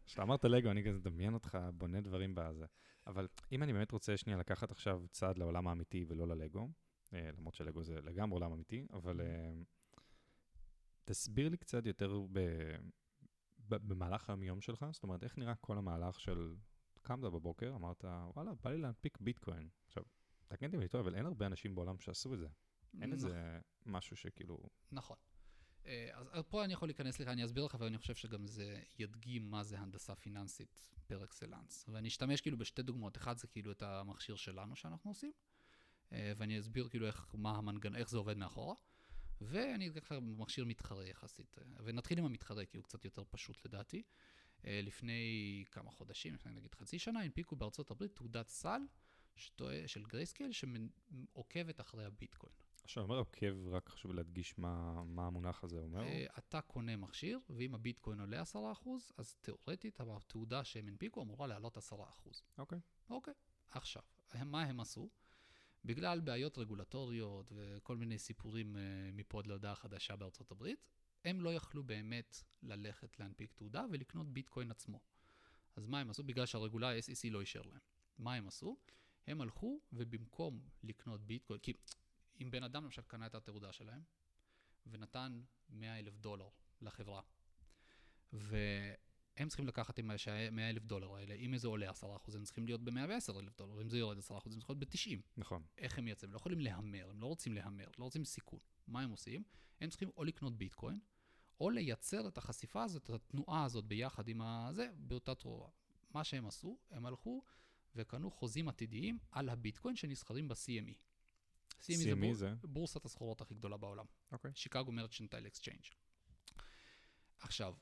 כשאתה 0.07 0.23
אמרת 0.23 0.45
לגו, 0.45 0.71
אני 0.71 0.85
כזה 0.85 0.99
מדמיין 0.99 1.35
אותך, 1.35 1.59
בונה 1.75 2.01
דברים 2.01 2.35
בזה. 2.35 2.67
אבל 3.07 3.29
אם 3.53 3.63
אני 3.63 3.73
באמת 3.73 3.93
רוצה 3.93 4.17
שנייה 4.17 4.39
לקחת 4.39 4.71
עכשיו 4.71 5.03
צעד 5.11 5.39
לעולם 5.39 5.69
האמיתי 5.69 6.05
ולא 6.09 6.29
ללגו, 6.29 6.69
אה, 7.15 7.31
למרות 7.39 7.55
שלגו 7.55 7.83
זה 7.83 7.95
לגמרי 7.95 8.35
עולם 8.35 8.53
אמיתי, 8.53 8.87
אבל 8.93 9.21
אה, 9.21 9.53
תסביר 11.05 11.49
לי 11.49 11.57
קצת 11.57 11.87
יותר 11.87 12.21
במהלך 13.69 14.31
היום-יום 14.31 14.61
שלך, 14.61 14.87
זאת 14.93 15.03
אומרת, 15.03 15.25
איך 15.25 15.39
נראה 15.39 15.55
כל 15.55 15.79
המהלך 15.79 16.21
של 16.21 16.55
קמת 17.03 17.21
בבוקר, 17.21 17.75
אמרת, 17.77 18.05
וואלה, 18.05 18.53
בא 18.63 18.71
לי 18.71 18.79
להנפיק 18.79 19.19
ביטקוין. 19.21 19.69
עכשיו, 19.87 20.03
תקן 20.49 20.67
אותי 20.67 20.77
אם 20.77 20.81
אני 20.81 20.89
טועה, 20.89 21.05
אבל 21.05 21.15
אין 21.15 21.27
הרבה 21.27 21.47
אנשים 21.47 21.75
בעולם 21.75 21.99
שעשו 21.99 22.35
את 22.35 22.39
זה. 22.39 22.49
אין 23.01 23.13
איזה 23.13 23.59
משהו 23.87 24.17
שכאילו... 24.17 24.59
נכון. 24.93 25.17
אה, 25.87 26.11
אז 26.31 26.45
פה 26.49 26.65
אני 26.65 26.73
יכול 26.73 26.89
להיכנס 26.89 27.21
לך, 27.21 27.29
אני 27.29 27.45
אסביר 27.45 27.65
לך, 27.65 27.77
ואני 27.81 27.99
חושב 27.99 28.15
שגם 28.15 28.47
זה 28.47 28.83
ידגים 28.99 29.51
מה 29.51 29.63
זה 29.63 29.79
הנדסה 29.79 30.15
פיננסית 30.15 30.91
פר 31.07 31.25
אקסלנס. 31.25 31.89
ואני 31.89 32.09
אשתמש 32.09 32.41
כאילו 32.41 32.59
בשתי 32.59 32.83
דוגמאות. 32.83 33.17
אחד 33.17 33.39
זה 33.39 33.47
כאילו 33.47 33.73
את 33.73 33.83
המכשיר 33.83 34.37
שלנו 34.37 34.77
שאנחנו 34.77 35.11
עושים, 35.11 35.33
אה, 36.13 36.33
ואני 36.37 36.61
אסביר 36.61 36.89
כאילו 36.89 37.07
איך, 37.07 37.35
מה 37.35 37.51
המנגנון, 37.51 37.97
איך 37.97 38.11
זה 38.11 38.19
עובד 38.19 38.37
מאחורה. 38.37 38.75
ואני 39.45 39.91
אלך 39.91 40.15
למכשיר 40.21 40.65
מתחרה 40.65 41.07
יחסית. 41.07 41.59
אה, 41.59 41.65
ונתחיל 41.85 42.19
עם 42.19 42.25
המתחרה, 42.25 42.65
כי 42.65 42.77
הוא 42.77 42.85
קצת 42.85 43.05
יותר 43.05 43.23
פשוט 43.31 43.65
לדעתי. 43.65 44.03
לפני 44.65 45.65
כמה 45.71 45.91
חודשים, 45.91 46.37
נגיד 46.47 46.75
חצי 46.75 46.99
שנה, 46.99 47.21
הנפיקו 47.21 47.57
בארצות 47.57 47.91
הברית 47.91 48.15
תעודת 48.15 48.49
סל 48.49 48.83
של 49.87 50.05
גרייסקייל 50.09 50.51
שעוקבת 50.53 51.81
אחרי 51.81 52.05
הביטקוין. 52.05 52.53
עכשיו, 52.85 53.03
אומר 53.03 53.19
עוקב, 53.19 53.69
רק 53.69 53.89
חשוב 53.89 54.13
להדגיש 54.13 54.59
מה, 54.59 55.05
מה 55.05 55.27
המונח 55.27 55.65
הזה 55.65 55.79
אומר. 55.79 56.03
אה, 56.03 56.39
אתה 56.39 56.61
קונה 56.61 56.97
מכשיר, 56.97 57.39
ואם 57.51 57.75
הביטקוין 57.75 58.21
עולה 58.21 58.43
10%, 58.43 58.57
אז 59.17 59.35
תאורטית 59.41 60.01
התעודה 60.01 60.65
שהם 60.65 60.89
הנפיקו 60.89 61.23
אמורה 61.23 61.47
לעלות 61.47 61.77
10%. 61.77 61.81
אוקיי. 62.59 62.79
Okay. 62.79 63.11
אוקיי. 63.11 63.35
Okay. 63.35 63.77
עכשיו, 63.79 64.03
מה 64.45 64.63
הם 64.63 64.81
עשו? 64.81 65.09
בגלל 65.85 66.21
בעיות 66.21 66.59
רגולטוריות 66.59 67.53
וכל 67.55 67.97
מיני 67.97 68.19
סיפורים 68.19 68.77
uh, 68.77 68.79
מפה 69.13 69.39
עד 69.39 69.47
להודעה 69.47 69.75
חדשה 69.75 70.17
בארצות 70.17 70.51
הברית, 70.51 70.85
הם 71.25 71.41
לא 71.41 71.55
יכלו 71.55 71.83
באמת 71.83 72.43
ללכת 72.63 73.21
להנפיק 73.21 73.53
תעודה 73.53 73.85
ולקנות 73.91 74.33
ביטקוין 74.33 74.71
עצמו. 74.71 75.01
אז 75.77 75.87
מה 75.87 76.01
הם 76.01 76.11
עשו? 76.11 76.23
בגלל 76.23 76.47
שהרגולה 76.47 76.99
SEC 76.99 77.31
לא 77.31 77.41
אישר 77.41 77.63
להם. 77.63 77.81
מה 78.19 78.35
הם 78.35 78.49
עשו? 78.49 78.77
הם 79.27 79.41
הלכו 79.41 79.81
ובמקום 79.93 80.61
לקנות 80.83 81.27
ביטקוין, 81.27 81.61
כי 81.61 81.73
אם 82.41 82.51
בן 82.51 82.63
אדם 82.63 82.85
למשל 82.85 83.03
קנה 83.03 83.27
את 83.27 83.35
התעודה 83.35 83.73
שלהם, 83.73 84.03
ונתן 84.87 85.43
100 85.69 85.99
אלף 85.99 86.17
דולר 86.17 86.49
לחברה. 86.81 87.23
והם 89.43 89.49
צריכים 89.49 89.67
לקחת 89.67 89.99
עם 89.99 90.11
ה-100 90.11 90.61
אלף 90.61 90.85
דולר 90.85 91.15
האלה, 91.15 91.35
אם 91.35 91.57
זה 91.57 91.69
עולה 91.69 91.91
10 91.91 92.17
אחוז, 92.17 92.35
הם 92.35 92.45
צריכים 92.45 92.67
להיות 92.67 92.85
ב-110 92.85 93.39
אלף 93.39 93.57
דולר, 93.59 93.83
אם 93.83 93.89
זה 93.89 93.99
יורד 93.99 94.19
10 94.19 94.39
אחוז, 94.39 94.53
הם 94.53 94.59
צריכים 94.59 94.77
להיות 94.79 94.95
ב-90. 94.95 95.41
נכון. 95.41 95.63
איך 95.79 95.99
הם 95.99 96.09
יוצאים? 96.09 96.29
הם 96.29 96.33
לא 96.33 96.37
יכולים 96.37 96.61
להמר, 96.61 97.11
הם 97.11 97.21
לא 97.21 97.27
רוצים 97.27 97.53
להמר, 97.53 97.89
לא 97.99 98.05
רוצים 98.05 98.25
סיכון. 98.25 98.59
מה 98.87 99.01
הם 99.01 99.11
עושים? 99.11 99.43
הם 99.81 99.91
צריכים 99.91 100.11
או 100.17 100.25
לקנות 100.25 100.57
ביטקוין, 100.57 101.01
או 101.61 101.71
לייצר 101.71 102.29
את 102.29 102.39
החשיפה 102.39 102.83
הזאת, 102.85 103.05
את 103.05 103.11
התנועה 103.11 103.65
הזאת 103.65 103.85
ביחד 103.85 104.29
עם 104.29 104.43
הזה, 104.43 104.89
באותה 104.97 105.35
תנועה. 105.35 105.71
מה 106.15 106.25
שהם 106.25 106.47
עשו, 106.47 106.79
הם 106.91 107.07
הלכו 107.07 107.43
וקנו 107.97 108.31
חוזים 108.31 108.69
עתידיים 108.69 109.19
על 109.31 109.49
הביטקוין 109.49 109.97
שנסחרים 109.97 110.49
ב-CME. 110.49 110.95
CME, 111.81 111.97
זה, 111.97 112.13
CME 112.13 112.21
בור... 112.21 112.35
זה? 112.35 112.55
בורסת 112.63 113.05
הסחורות 113.05 113.41
הכי 113.41 113.55
גדולה 113.55 113.77
בעולם. 113.77 114.05
אוקיי. 114.33 114.51
Chicago 114.55 114.93
Mercantile 114.93 115.47
Exchange. 115.47 115.83
עכשיו, 117.39 117.75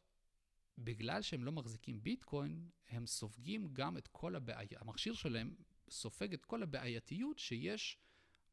בגלל 0.84 1.22
שהם 1.22 1.44
לא 1.44 1.52
מחזיקים 1.52 2.02
ביטקוין, 2.02 2.70
הם 2.88 3.06
סופגים 3.06 3.68
גם 3.72 3.96
את 3.96 4.08
כל 4.08 4.36
הבעיה, 4.36 4.78
המכשיר 4.80 5.14
שלהם 5.14 5.54
סופג 5.90 6.32
את 6.34 6.44
כל 6.44 6.62
הבעייתיות 6.62 7.38
שיש 7.38 7.98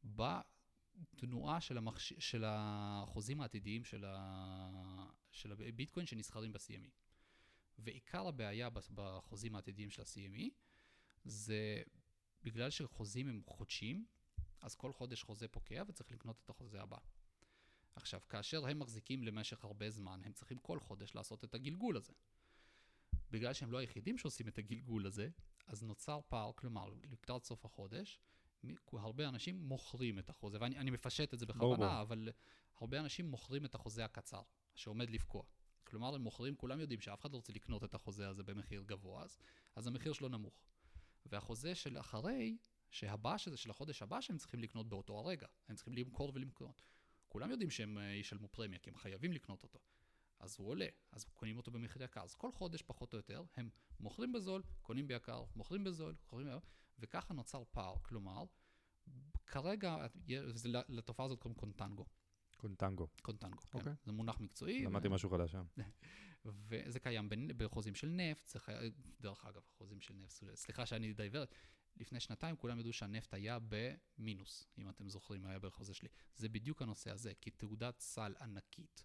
בתנועה 0.04 1.60
של, 1.60 1.78
המחש... 1.78 2.12
של 2.18 2.44
החוזים 2.46 3.40
העתידיים 3.40 3.84
של, 3.84 4.04
ה... 4.06 5.10
של 5.32 5.52
הביטקוין 5.52 6.06
שנסחרים 6.06 6.52
ב-CME. 6.52 6.90
ועיקר 7.78 8.26
הבעיה 8.28 8.68
בחוזים 8.94 9.54
העתידיים 9.54 9.90
של 9.90 10.02
ה-CME 10.02 10.50
זה 11.24 11.82
בגלל 12.42 12.70
שחוזים 12.70 13.28
הם 13.28 13.42
חודשיים, 13.46 14.06
אז 14.60 14.74
כל 14.74 14.92
חודש 14.92 15.22
חוזה 15.22 15.48
פוקע 15.48 15.82
וצריך 15.88 16.12
לקנות 16.12 16.40
את 16.44 16.50
החוזה 16.50 16.82
הבא. 16.82 16.98
עכשיו, 17.98 18.20
כאשר 18.28 18.66
הם 18.66 18.78
מחזיקים 18.78 19.22
למשך 19.22 19.64
הרבה 19.64 19.90
זמן, 19.90 20.20
הם 20.24 20.32
צריכים 20.32 20.58
כל 20.58 20.80
חודש 20.80 21.14
לעשות 21.14 21.44
את 21.44 21.54
הגלגול 21.54 21.96
הזה. 21.96 22.12
בגלל 23.30 23.52
שהם 23.52 23.72
לא 23.72 23.78
היחידים 23.78 24.18
שעושים 24.18 24.48
את 24.48 24.58
הגלגול 24.58 25.06
הזה, 25.06 25.28
אז 25.66 25.82
נוצר 25.82 26.20
פער, 26.28 26.52
כלומר, 26.54 26.88
לקראת 27.10 27.44
סוף 27.44 27.64
החודש, 27.64 28.18
הרבה 28.92 29.28
אנשים 29.28 29.62
מוכרים 29.62 30.18
את 30.18 30.30
החוזה, 30.30 30.58
ואני 30.60 30.90
מפשט 30.90 31.34
את 31.34 31.38
זה 31.38 31.46
בכוונה, 31.46 32.00
אבל 32.00 32.28
הרבה 32.76 33.00
אנשים 33.00 33.30
מוכרים 33.30 33.64
את 33.64 33.74
החוזה 33.74 34.04
הקצר, 34.04 34.42
שעומד 34.74 35.10
לפקוע. 35.10 35.42
כלומר, 35.84 36.14
הם 36.14 36.22
מוכרים, 36.22 36.56
כולם 36.56 36.80
יודעים 36.80 37.00
שאף 37.00 37.20
אחד 37.20 37.32
לא 37.32 37.36
רוצה 37.36 37.52
לקנות 37.52 37.84
את 37.84 37.94
החוזה 37.94 38.28
הזה 38.28 38.42
במחיר 38.42 38.82
גבוה, 38.82 39.22
אז, 39.22 39.38
אז 39.76 39.86
המחיר 39.86 40.12
שלו 40.12 40.28
נמוך. 40.28 40.54
והחוזה 41.26 41.74
של 41.74 41.98
אחרי, 41.98 42.58
שהבא 42.90 43.38
שזה 43.38 43.56
של 43.56 43.70
החודש 43.70 44.02
הבא, 44.02 44.20
שהם 44.20 44.36
צריכים 44.36 44.60
לקנות 44.60 44.88
באותו 44.88 45.18
הרגע. 45.18 45.46
הם 45.68 45.76
צריכים 45.76 45.94
למכור 45.94 46.32
ולמכור. 46.34 46.74
כולם 47.28 47.50
יודעים 47.50 47.70
שהם 47.70 47.98
ישלמו 47.98 48.48
פרמיה, 48.48 48.78
כי 48.78 48.90
הם 48.90 48.96
חייבים 48.96 49.32
לקנות 49.32 49.62
אותו. 49.62 49.78
אז 50.40 50.56
הוא 50.58 50.68
עולה, 50.68 50.86
אז 51.12 51.24
קונים 51.24 51.56
אותו 51.56 51.70
במחיר 51.70 52.02
יקר. 52.02 52.22
אז 52.22 52.34
כל 52.34 52.52
חודש, 52.52 52.82
פחות 52.82 53.12
או 53.12 53.18
יותר, 53.18 53.42
הם 53.56 53.70
מוכרים 54.00 54.32
בזול, 54.32 54.62
קונים 54.82 55.08
ביקר, 55.08 55.44
מוכרים 55.56 55.84
בזול, 55.84 56.14
קונים 56.26 56.46
ביקר, 56.46 56.58
וככה 56.98 57.34
נוצר 57.34 57.62
פער. 57.72 57.94
כלומר, 58.02 58.44
כרגע, 59.46 60.06
לתופעה 60.88 61.26
הזאת 61.26 61.38
קוראים 61.38 61.58
קונטנגו. 61.58 62.06
קונטנגו. 62.58 63.08
קונטנגו, 63.22 63.60
כן. 63.60 63.78
אוקיי. 63.78 63.92
זה 64.04 64.12
מונח 64.12 64.40
מקצועי. 64.40 64.84
למדתי 64.84 65.08
משהו 65.08 65.30
חדש 65.30 65.52
שם. 65.52 65.64
וזה 66.68 67.00
קיים 67.00 67.28
בחוזים 67.56 67.94
של 67.94 68.08
נפט, 68.08 68.48
זה 68.48 68.58
חי... 68.60 68.72
דרך 69.20 69.44
אגב, 69.44 69.62
חוזים 69.78 70.00
של 70.00 70.14
נפט, 70.14 70.44
סליחה 70.54 70.86
שאני 70.86 71.12
דייברט, 71.12 71.54
לפני 71.96 72.20
שנתיים 72.20 72.56
כולם 72.56 72.80
ידעו 72.80 72.92
שהנפט 72.92 73.34
היה 73.34 73.58
במינוס, 73.68 74.66
אם 74.78 74.88
אתם 74.88 75.08
זוכרים, 75.08 75.46
היה 75.46 75.58
בחוזה 75.58 75.94
שלי. 75.94 76.08
זה 76.36 76.48
בדיוק 76.48 76.82
הנושא 76.82 77.10
הזה, 77.10 77.32
כי 77.40 77.50
תעודת 77.50 78.00
סל 78.00 78.34
ענקית 78.40 79.04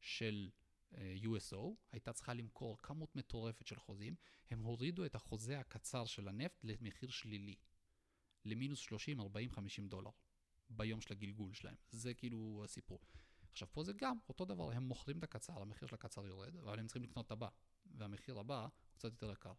של 0.00 0.50
אה, 0.94 1.14
USO 1.22 1.58
הייתה 1.92 2.12
צריכה 2.12 2.34
למכור 2.34 2.78
כמות 2.82 3.16
מטורפת 3.16 3.66
של 3.66 3.78
חוזים, 3.78 4.14
הם 4.50 4.62
הורידו 4.62 5.04
את 5.04 5.14
החוזה 5.14 5.60
הקצר 5.60 6.04
של 6.04 6.28
הנפט 6.28 6.64
למחיר 6.64 7.10
שלילי, 7.10 7.54
למינוס 8.44 8.78
30, 8.78 9.20
40, 9.20 9.50
50 9.50 9.88
דולר, 9.88 10.10
ביום 10.70 11.00
של 11.00 11.12
הגלגול 11.12 11.52
שלהם. 11.52 11.74
זה 11.90 12.14
כאילו 12.14 12.62
הסיפור. 12.64 13.00
עכשיו, 13.52 13.68
פה 13.72 13.84
זה 13.84 13.92
גם 13.92 14.18
אותו 14.28 14.44
דבר, 14.44 14.70
הם 14.70 14.82
מוכרים 14.82 15.18
את 15.18 15.22
הקצר, 15.22 15.62
המחיר 15.62 15.88
של 15.88 15.94
הקצר 15.94 16.26
יורד, 16.26 16.56
אבל 16.56 16.78
הם 16.78 16.86
צריכים 16.86 17.02
לקנות 17.02 17.26
את 17.26 17.30
הבא, 17.30 17.48
והמחיר 17.86 18.38
הבא 18.38 18.62
הוא 18.62 18.70
קצת 18.94 19.12
יותר 19.12 19.32
יקר. 19.32 19.52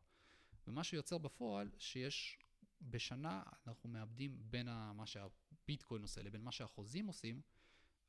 ומה 0.68 0.84
שיוצר 0.84 1.18
בפועל, 1.18 1.72
שיש 1.78 2.40
בשנה, 2.82 3.44
אנחנו 3.68 3.90
מאבדים 3.90 4.38
בין 4.40 4.68
מה 4.96 5.06
שהביטקוין 5.06 6.02
עושה 6.02 6.24
לבין 6.24 6.42
מה 6.42 6.52
שהחוזים 6.52 7.08
עושים, 7.08 7.42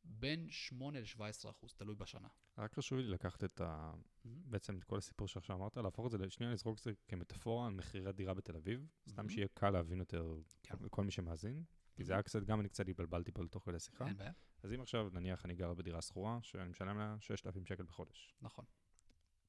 בין 0.05 0.51
8 0.51 1.01
ל-17 1.01 1.51
אחוז, 1.51 1.75
תלוי 1.75 1.95
בשנה. 1.95 2.29
רק 2.59 2.75
חשוב 2.75 2.99
לי 2.99 3.09
לקחת 3.09 3.45
את 3.45 3.61
ה... 3.61 3.93
Mm-hmm. 3.93 4.29
בעצם 4.45 4.79
את 4.79 4.85
כל 4.85 4.99
הסיפור 4.99 5.29
שעכשיו 5.29 5.57
אמרת, 5.57 5.77
להפוך 5.77 6.07
את 6.07 6.11
זה, 6.11 6.31
שנייה 6.31 6.53
לזרוק 6.53 6.79
את 6.79 6.83
זה 6.83 6.93
כמטאפורה 7.09 7.67
על 7.67 7.73
מחירי 7.73 8.13
דירה 8.13 8.35
בתל 8.35 8.57
אביב, 8.57 8.81
mm-hmm. 8.81 9.11
סתם 9.11 9.29
שיהיה 9.29 9.49
קל 9.55 9.71
להבין 9.71 9.99
יותר 9.99 10.35
כן. 10.63 10.75
לכל 10.81 11.05
מי 11.05 11.11
שמאזין. 11.11 11.65
כי 12.01 12.05
זה 12.05 12.13
היה 12.13 12.23
קצת, 12.23 12.43
גם 12.43 12.61
אני 12.61 12.69
קצת 12.69 12.89
התבלבלתי 12.89 13.33
פה 13.33 13.45
לתוך 13.45 13.65
כדי 13.65 13.81
שיחה. 13.81 14.07
אין 14.07 14.17
בעיה. 14.17 14.33
אז 14.63 14.73
אם 14.73 14.81
עכשיו, 14.81 15.09
נניח 15.13 15.45
אני 15.45 15.55
גר 15.55 15.75
בדירה 15.75 16.03
שכורה, 16.03 16.39
שאני 16.43 16.69
משלם 16.69 16.99
לה 16.99 17.17
6,000 17.21 17.67
שקל 17.67 17.83
בחודש. 17.83 18.35
נכון. 18.43 18.65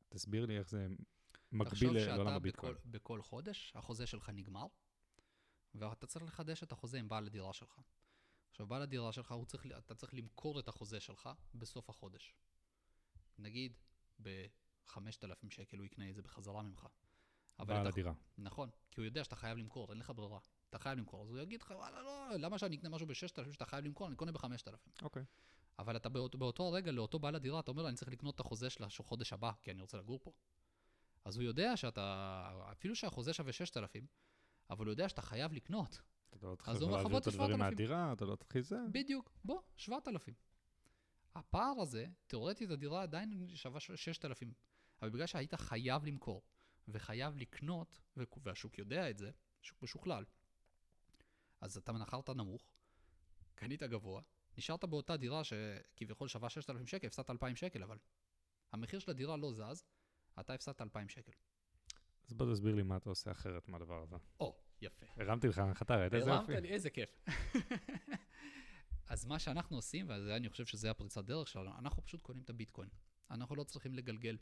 תסביר 0.09 0.45
לי 0.45 0.57
איך 0.57 0.69
זה 0.69 0.87
מקביל 1.51 1.97
לעולם 1.97 2.33
הביטקוין. 2.33 2.73
תחשוב 2.73 2.91
שאתה 2.91 2.97
בכל 2.97 3.21
חודש, 3.21 3.73
החוזה 3.75 4.07
שלך 4.07 4.29
נגמר, 4.29 4.67
ואתה 5.75 6.07
צריך 6.07 6.25
לחדש 6.25 6.63
את 6.63 6.71
החוזה 6.71 6.99
עם 6.99 7.09
בעל 7.09 7.25
הדירה 7.25 7.53
שלך. 7.53 7.81
עכשיו, 8.49 8.67
בעל 8.67 8.81
הדירה 8.81 9.11
שלך, 9.11 9.35
צריך, 9.47 9.65
אתה 9.77 9.95
צריך 9.95 10.13
למכור 10.13 10.59
את 10.59 10.67
החוזה 10.67 10.99
שלך 10.99 11.29
בסוף 11.55 11.89
החודש. 11.89 12.35
נגיד, 13.37 13.77
ב-5,000 14.21 15.49
שקל 15.49 15.77
הוא 15.77 15.85
יקנה 15.85 16.09
את 16.09 16.15
זה 16.15 16.21
בחזרה 16.21 16.61
ממך. 16.61 16.87
בעל 17.59 17.87
הדירה. 17.87 18.13
נכון, 18.37 18.69
כי 18.91 19.01
הוא 19.01 19.05
יודע 19.05 19.23
שאתה 19.23 19.35
חייב 19.35 19.57
למכור, 19.57 19.91
אין 19.91 19.99
לך 19.99 20.11
ברירה. 20.15 20.39
אתה 20.71 20.79
חייב 20.79 20.97
למכור. 20.97 21.23
אז 21.23 21.29
הוא 21.29 21.39
יגיד 21.39 21.61
לך, 21.61 21.73
וואלה, 21.75 22.01
לא, 22.01 22.35
למה 22.37 22.57
שאני 22.57 22.75
אקנה 22.75 22.89
משהו 22.89 23.07
ב-6,000 23.07 23.53
שאתה 23.53 23.65
חייב 23.65 23.85
למכור, 23.85 24.07
אני 24.07 24.15
קונה 24.15 24.31
ב-5,000. 24.31 25.01
אוקיי. 25.01 25.23
אבל 25.79 25.95
אתה 25.95 26.09
באות, 26.09 26.35
באותו 26.35 26.63
הרגע, 26.63 26.91
לאותו 26.91 27.19
בעל 27.19 27.35
הדירה, 27.35 27.59
אתה 27.59 27.71
אומר 27.71 27.81
לו, 27.81 27.87
אני 27.87 27.97
צריך 27.97 28.11
לקנות 28.11 28.35
את 28.35 28.39
החוזה 28.39 28.69
של 28.69 28.83
החודש 28.83 29.33
הבא, 29.33 29.51
כי 29.61 29.71
אני 29.71 29.81
רוצה 29.81 29.97
לגור 29.97 30.19
פה. 30.23 30.31
אז 31.25 31.35
הוא 31.35 31.43
יודע 31.43 31.77
שאתה, 31.77 32.65
אפילו 32.71 32.95
שהחוזה 32.95 33.33
שווה 33.33 33.51
6,000, 33.51 34.07
אבל 34.69 34.85
הוא 34.85 34.91
יודע 34.91 35.09
שאתה 35.09 35.21
חייב 35.21 35.53
לקנות. 35.53 36.01
אתה 36.35 36.47
לא 36.47 36.55
צריך 36.55 36.67
להעביר 36.91 37.17
את 37.17 37.27
הדברים 37.27 37.59
מהדירה, 37.59 38.13
אתה 38.13 38.25
לא 38.25 38.35
תתחיל 38.35 38.61
זה. 38.61 38.77
בדיוק, 38.91 39.31
בוא, 39.45 39.61
7,000. 39.75 40.33
הפער 41.35 41.81
הזה, 41.81 42.07
תאורטית 42.27 42.69
הדירה 42.69 43.03
עדיין 43.03 43.47
שווה 43.55 43.79
6,000, 43.79 44.53
אבל 45.01 45.09
בגלל 45.09 45.25
שהיית 45.25 45.55
חייב 45.55 46.05
למכור 46.05 46.41
וחייב 46.87 47.37
לקנות, 47.37 48.01
והשוק 48.43 48.77
יודע 48.77 49.09
את 49.09 49.17
זה, 49.17 49.31
שוק 49.61 49.83
משוכלל, 49.83 50.25
אז 51.61 51.77
אתה 51.77 51.91
מנחרת 51.91 52.29
נמוך, 52.29 52.73
קנית 53.55 53.83
גבוה, 53.83 54.21
נשארת 54.57 54.85
באותה 54.85 55.17
דירה 55.17 55.41
שכביכול 55.43 56.27
שווה 56.27 56.49
6,000 56.49 56.87
שקל, 56.87 57.07
הפסדת 57.07 57.29
2,000 57.29 57.55
שקל, 57.55 57.83
אבל 57.83 57.97
המחיר 58.71 58.99
של 58.99 59.11
הדירה 59.11 59.37
לא 59.37 59.51
זז, 59.53 59.83
אתה 60.39 60.53
הפסדת 60.53 60.81
2,000 60.81 61.09
שקל. 61.09 61.31
אז 62.27 62.33
בוא 62.33 62.53
תסביר 62.53 62.75
לי 62.75 62.83
מה 62.83 62.97
אתה 62.97 63.09
עושה 63.09 63.31
אחרת 63.31 63.67
מהדבר 63.67 64.01
הזה. 64.01 64.15
או, 64.39 64.55
יפה. 64.81 65.05
הרמתי 65.17 65.47
לך 65.47 65.57
הנחתה, 65.57 65.95
ראית 65.95 66.13
איזה 66.13 66.29
יופי? 66.29 66.51
הרמת 66.53 66.63
לי, 66.63 66.69
איזה 66.69 66.89
כיף. 66.89 67.09
אז 69.11 69.25
מה 69.25 69.39
שאנחנו 69.39 69.75
עושים, 69.75 70.09
ואני 70.09 70.49
חושב 70.49 70.65
שזה 70.65 70.91
הפריצת 70.91 71.25
דרך 71.25 71.47
שלנו, 71.47 71.77
אנחנו 71.77 72.03
פשוט 72.05 72.21
קונים 72.21 72.43
את 72.43 72.49
הביטקוין. 72.49 72.89
אנחנו 73.31 73.55
לא 73.55 73.63
צריכים 73.63 73.93
לגלגל. 73.93 74.37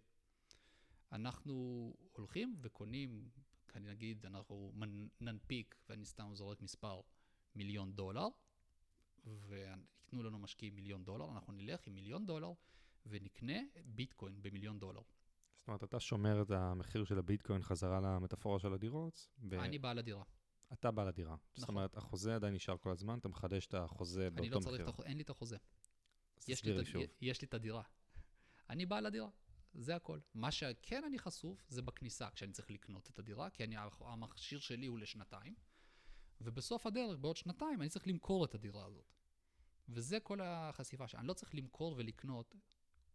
אנחנו 1.12 1.94
הולכים 2.12 2.56
וקונים, 2.62 3.30
נגיד, 3.76 4.26
אנחנו 4.26 4.74
ננפיק, 5.22 5.76
ואני 5.90 6.06
סתם 6.06 6.30
זורק 6.34 6.62
מספר, 6.62 7.02
מיליון 7.56 7.94
דולר, 7.94 8.28
וייתנו 9.26 10.24
לנו 10.24 10.40
משקיעים 10.40 10.76
מיליון 10.76 11.04
דולר, 11.04 11.32
אנחנו 11.32 11.54
נלך 11.54 11.88
עם 11.88 11.96
מיליון 11.96 12.26
דולר 12.26 12.52
ונקנה 13.06 13.58
ביטקוין 13.86 14.42
במיליון 14.42 14.80
דולר. 14.80 15.02
זאת 15.56 15.68
אומרת, 15.68 15.84
אתה 15.84 16.00
שומר 16.00 16.42
את 16.42 16.52
המחיר 16.52 17.04
של 17.04 17.20
הביטקוין 17.20 17.62
חזרה 17.62 18.00
למטאפורה 18.00 18.60
של 18.60 18.74
הדירות? 18.74 19.30
ב... 19.40 19.54
אני 19.54 19.80
בעל 19.80 20.00
הדירה. 20.00 20.24
אתה 20.74 20.92
בעל 20.92 21.08
הדירה. 21.08 21.34
נכון. 21.34 21.48
זאת 21.56 21.70
אומרת, 21.70 21.98
החוזה 21.98 22.36
עדיין 22.36 22.54
נשאר 22.54 22.78
כל 22.78 22.92
הזמן, 22.92 23.20
אתה 23.20 23.30
מחדש 23.30 23.68
את 23.68 23.74
החוזה 23.74 24.30
באותו 24.30 24.60
מחיר. 24.60 24.70
אני 24.70 24.80
לא 24.80 24.86
צריך 24.86 25.00
את 25.00 25.06
אין 25.06 25.18
לי 25.18 25.24
את 25.24 25.30
החוזה. 25.30 25.58
יש 26.48 26.66
לי, 26.66 26.86
שוב. 26.86 27.04
יש 27.22 27.42
לי 27.42 27.48
את 27.48 27.54
הדירה. 27.54 27.82
אני 28.70 28.86
בעל 28.86 29.06
הדירה, 29.06 29.30
זה 29.74 29.96
הכל. 29.96 30.20
מה 30.34 30.52
שכן 30.52 31.04
אני 31.04 31.20
חשוף 31.20 31.66
זה 31.70 31.82
בכניסה, 31.82 32.30
כשאני 32.30 32.54
צריך 32.54 32.72
לקנות 32.72 33.10
את 33.10 33.20
הדירה, 33.20 33.50
כי 33.50 33.64
אני, 33.64 33.76
המכשיר 34.02 34.60
שלי 34.60 34.86
הוא 34.86 35.00
לשנתיים, 35.00 35.56
ובסוף 36.42 36.86
הדרך, 36.86 37.18
בעוד 37.20 37.38
שנתיים, 37.38 37.82
אני 37.82 37.90
צריך 37.90 38.08
למכור 38.08 38.46
את 38.46 38.56
הדירה 38.56 38.86
הזאת. 38.86 39.14
וזה 39.90 40.20
כל 40.20 40.42
החשיפה 40.42 41.08
שאני 41.08 41.28
לא 41.28 41.34
צריך 41.34 41.56
למכור 41.56 41.96
ולקנות 41.98 42.56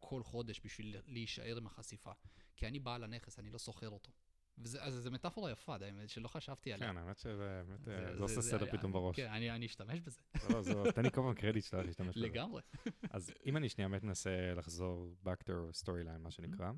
כל 0.01 0.23
חודש 0.23 0.61
בשביל 0.65 0.97
להישאר 1.07 1.57
עם 1.57 1.67
החשיפה. 1.67 2.13
כי 2.57 2.67
אני 2.67 2.79
בעל 2.79 3.05
הנכס, 3.05 3.39
אני 3.39 3.51
לא 3.51 3.59
סוחר 3.59 3.89
אותו. 3.89 4.13
וזו 4.59 5.11
מטאפורה 5.11 5.51
יפה, 5.51 5.77
האמת, 5.81 6.09
שלא 6.09 6.29
חשבתי 6.29 6.73
עליה. 6.73 6.89
כן, 6.89 6.97
האמת 6.97 7.19
שזה 7.19 7.63
באמת, 7.67 7.81
זה 8.17 8.23
עושה 8.23 8.43
סדר 8.43 8.67
פתאום 8.73 8.93
בראש. 8.93 9.17
כן, 9.17 9.31
אני 9.33 9.67
אשתמש 9.67 10.01
בזה. 10.01 10.21
לא, 10.51 10.63
לא, 10.75 10.91
תן 10.95 11.03
לי 11.03 11.11
כל 11.11 11.21
פעם 11.21 11.35
קרדיט 11.35 11.65
שאתה 11.65 11.83
להשתמש 11.83 12.17
בזה. 12.17 12.27
לגמרי. 12.27 12.63
אז 13.11 13.33
אם 13.47 13.57
אני 13.57 13.69
שנייה 13.69 13.89
באמת 13.89 14.03
מנסה 14.03 14.55
לחזור 14.57 15.17
back 15.25 15.45
to 15.45 15.83
storyline, 15.83 16.19
מה 16.19 16.31
שנקרא, 16.31 16.73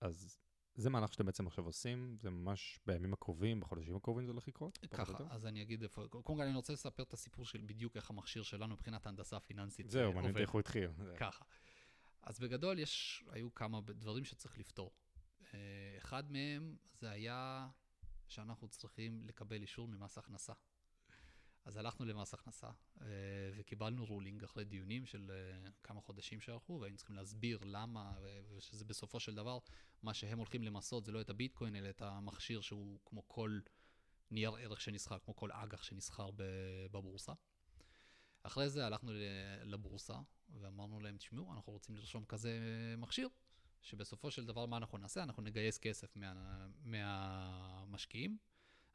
אז 0.00 0.38
זה 0.74 0.90
מהלך 0.90 1.12
שאתם 1.12 1.26
בעצם 1.26 1.46
עכשיו 1.46 1.64
עושים, 1.64 2.16
זה 2.20 2.30
ממש 2.30 2.80
בימים 2.86 3.12
הקרובים, 3.12 3.60
בחודשים 3.60 3.96
הקרובים 3.96 4.26
זה 4.26 4.32
הולך 4.32 4.48
לקרות? 4.48 4.78
ככה, 4.90 5.18
אז 5.30 5.46
אני 5.46 5.62
אגיד 5.62 5.82
איפה, 5.82 6.08
קודם 6.08 6.38
כל 6.38 6.42
אני 6.42 6.56
רוצה 6.56 6.72
לספר 6.72 7.02
את 7.02 7.12
הסיפור 7.12 7.46
של 7.46 7.60
בדיוק 7.66 7.96
איך 7.96 8.10
המכשיר 8.10 8.42
שלנו 8.42 8.74
מבחינת 8.74 9.06
ההנדסה 9.06 9.36
הפיננסית 9.36 9.90
זהו, 9.90 10.12
מעניין 10.12 10.36
איך 10.36 10.50
הוא 10.50 10.60
התחיל. 10.60 10.90
ככה. 11.16 11.44
אז 12.22 12.40
בגדול 12.40 12.78
יש, 12.78 13.24
היו 13.30 13.54
כמה 13.54 13.80
דברים 13.80 14.24
שצריך 14.24 14.58
לפתור. 14.58 14.90
אה, 15.54 15.96
אחד 15.98 16.32
מהם 16.32 16.76
זה 16.92 17.10
היה 17.10 17.68
שאנחנו 18.28 18.68
צריכים 18.68 19.26
לקבל 19.26 19.62
אישור 19.62 19.88
ממס 19.88 20.18
הכנסה. 20.18 20.52
אז 21.64 21.76
הלכנו 21.76 22.06
למס 22.06 22.34
הכנסה, 22.34 22.70
אה, 23.00 23.06
וקיבלנו 23.56 24.04
רולינג 24.04 24.44
אחרי 24.44 24.64
דיונים 24.64 25.06
של 25.06 25.30
אה, 25.30 25.70
כמה 25.82 26.00
חודשים 26.00 26.40
שערכו, 26.40 26.78
והיינו 26.80 26.96
צריכים 26.96 27.16
להסביר 27.16 27.58
למה, 27.64 28.14
ושזה 28.48 28.84
בסופו 28.84 29.20
של 29.20 29.34
דבר, 29.34 29.58
מה 30.02 30.14
שהם 30.14 30.38
הולכים 30.38 30.62
למסות 30.62 31.04
זה 31.04 31.12
לא 31.12 31.20
את 31.20 31.30
הביטקוין, 31.30 31.76
אלא 31.76 31.90
את 31.90 32.02
המכשיר 32.02 32.60
שהוא 32.60 33.00
כמו 33.04 33.28
כל 33.28 33.60
נייר 34.30 34.54
ערך 34.54 34.80
שנסחר, 34.80 35.18
כמו 35.18 35.36
כל 35.36 35.52
אג"ח 35.52 35.82
שנסחר 35.82 36.30
בבורסה. 36.90 37.32
אחרי 38.42 38.70
זה 38.70 38.86
הלכנו 38.86 39.12
לבורסה, 39.64 40.14
ואמרנו 40.60 41.00
להם, 41.00 41.16
תשמעו, 41.16 41.52
אנחנו 41.52 41.72
רוצים 41.72 41.96
לרשום 41.96 42.24
כזה 42.24 42.58
מכשיר, 42.98 43.28
שבסופו 43.84 44.30
של 44.30 44.46
דבר, 44.46 44.66
מה 44.66 44.76
אנחנו 44.76 44.98
נעשה? 44.98 45.22
אנחנו 45.22 45.42
נגייס 45.42 45.78
כסף 45.78 46.16
מה, 46.16 46.66
מהמשקיעים. 46.84 48.38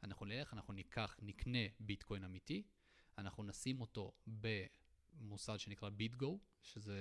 אנחנו 0.02 0.26
נלך, 0.26 0.52
אנחנו 0.54 0.72
ניקח, 0.72 1.16
נקנה 1.22 1.58
ביטקוין 1.80 2.24
אמיתי, 2.24 2.62
אנחנו 3.18 3.42
נשים 3.42 3.80
אותו 3.80 4.12
במוסד 4.26 5.56
שנקרא 5.56 5.88
ביטגו, 5.88 6.38
שזה 6.62 6.98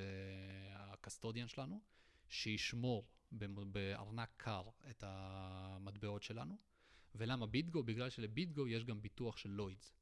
ה 0.73 0.81
custodian 0.81 1.47
שלנו, 1.47 1.81
שישמור 2.27 3.07
בארנק 3.31 4.29
קר 4.37 4.69
את 4.89 5.03
המטבעות 5.07 6.23
שלנו. 6.23 6.57
ולמה 7.15 7.47
BitGo? 7.47 7.83
בגלל 7.83 8.09
של 8.09 8.31
BitGo 8.31 8.67
יש 8.67 8.85
גם 8.85 9.01
ביטוח 9.01 9.37
של 9.37 9.49
Lloyd's. 9.49 9.93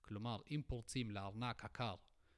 כלומר, 0.00 0.40
אם 0.50 0.62
פורצים 0.66 1.10
לארנק 1.10 1.64
הקר 1.64 1.94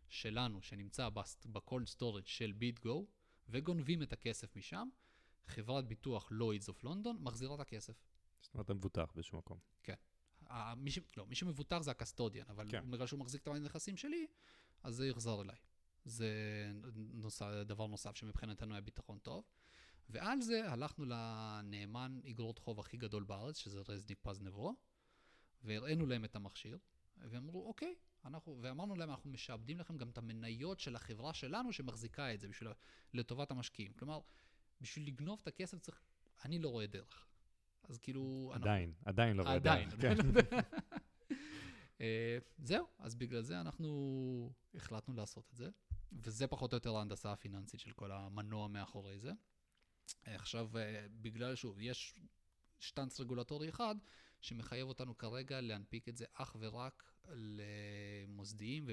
שלנו, 0.09 0.63
שנמצא 0.63 1.09
ב 1.47 1.55
cold 1.55 1.87
storage 1.87 2.27
של 2.27 2.53
BitGo, 2.53 3.07
וגונבים 3.49 4.03
את 4.03 4.13
הכסף 4.13 4.57
משם, 4.57 4.89
חברת 5.47 5.89
ביטוח 5.89 6.29
Lloyd's 6.31 6.69
of 6.69 6.85
London 6.85 7.17
מחזירה 7.21 7.55
את 7.55 7.61
הכסף. 7.61 8.05
זאת 8.41 8.55
אומרת, 8.55 8.67
אתה 8.67 8.75
מבוטח 8.75 9.13
באיזשהו 9.15 9.39
מקום. 9.39 9.59
כן. 9.83 9.95
מי, 10.77 10.91
ש... 10.91 10.99
לא, 11.17 11.27
מי 11.27 11.35
שמבוטח 11.35 11.79
זה 11.83 11.91
ה 11.91 11.96
custodian, 11.96 12.47
אבל 12.49 12.67
כן. 12.71 12.91
בגלל 12.91 13.07
שהוא 13.07 13.21
מחזיק 13.21 13.43
את 13.43 13.49
הנכסים 13.49 13.97
שלי, 13.97 14.27
אז 14.83 14.95
זה 14.95 15.07
יחזר 15.07 15.43
אליי. 15.43 15.57
זה 16.05 16.29
נוס... 16.95 17.43
דבר 17.43 17.87
נוסף 17.87 18.17
שמבחינתנו 18.17 18.75
היה 18.75 18.81
ביטחון 18.81 19.19
טוב. 19.19 19.45
ועל 20.09 20.41
זה 20.41 20.71
הלכנו 20.71 21.05
לנאמן 21.05 22.21
אגרות 22.31 22.59
חוב 22.59 22.81
הכי 22.81 22.97
גדול 22.97 23.25
בארץ, 23.25 23.57
שזה 23.57 23.81
רזניק 23.89 24.19
פז 24.23 24.43
נבו, 24.43 24.75
והראינו 25.63 26.07
להם 26.07 26.25
את 26.25 26.37
המכשיר, 26.37 26.79
והם 27.31 27.45
אמרו, 27.45 27.67
אוקיי, 27.67 27.95
אנחנו, 28.25 28.59
ואמרנו 28.61 28.97
להם, 28.97 29.11
אנחנו 29.11 29.31
משעבדים 29.31 29.79
לכם 29.79 29.97
גם 29.97 30.11
את 30.11 30.19
המניות 30.19 30.81
של 30.81 30.97
החברה 30.97 31.35
שלנו 31.35 31.73
שמחזיקה 31.73 32.35
את 32.35 32.41
זה 32.41 32.49
בשביל, 32.49 32.69
לטובת 33.15 33.51
המשקיעים. 33.51 33.93
כלומר, 33.93 34.21
בשביל 34.81 35.07
לגנוב 35.07 35.39
את 35.43 35.49
הכסף 35.49 35.79
צריך, 35.79 36.03
אני 36.45 36.59
לא 36.59 36.69
רואה 36.69 36.87
דרך. 36.87 37.27
אז 37.89 37.99
כאילו... 37.99 38.53
עדיין, 38.55 38.89
אנחנו... 38.89 39.11
עדיין 39.11 39.37
לא 39.37 39.43
רואה 39.43 39.55
עדיין, 39.55 39.89
דרך. 39.89 39.99
עדיין, 39.99 40.17
כן. 40.23 40.29
עדיין. 40.29 40.63
אה, 42.01 42.39
זהו, 42.59 42.87
אז 42.99 43.15
בגלל 43.15 43.43
זה 43.43 43.61
אנחנו 43.61 44.53
החלטנו 44.75 45.15
לעשות 45.15 45.49
את 45.51 45.57
זה, 45.57 45.71
וזה 46.13 46.47
פחות 46.47 46.73
או 46.73 46.77
יותר 46.77 46.97
ההנדסה 46.97 47.33
הפיננסית 47.33 47.81
של 47.81 47.93
כל 47.93 48.13
המנוע 48.13 48.69
מאחורי 48.69 49.19
זה. 49.19 49.33
עכשיו, 50.25 50.79
אה, 50.79 51.07
בגלל, 51.11 51.55
שוב, 51.55 51.81
יש 51.81 52.15
שטנץ 52.79 53.21
רגולטורי 53.21 53.69
אחד 53.69 53.95
שמחייב 54.45 54.89
אותנו 54.89 55.19
כרגע 55.19 55.61
להנפיק 55.61 56.09
את 56.09 56.17
זה 56.17 56.25
אך 56.33 56.57
ורק 56.59 57.13
למוסדיים, 57.29 58.89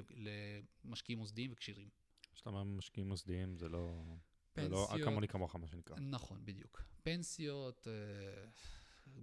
למשקיעים 0.86 1.20
מוסדיים 1.20 1.52
וכשירים. 1.52 1.90
כשאתה 2.34 2.50
אומר 2.50 2.64
משקיעים 2.64 3.08
מוסדיים, 3.08 3.58
זה 3.58 3.70
לא... 3.70 4.04
פנסיות... 4.54 4.90
זה 4.90 4.98
לא 4.98 5.06
כמוני 5.06 5.28
כמוך, 5.28 5.56
מה 5.56 5.68
שנקרא. 5.68 6.00
נכון, 6.00 6.46
בדיוק. 6.46 6.84
פנסיות, 7.04 7.88
אה, 7.88 8.50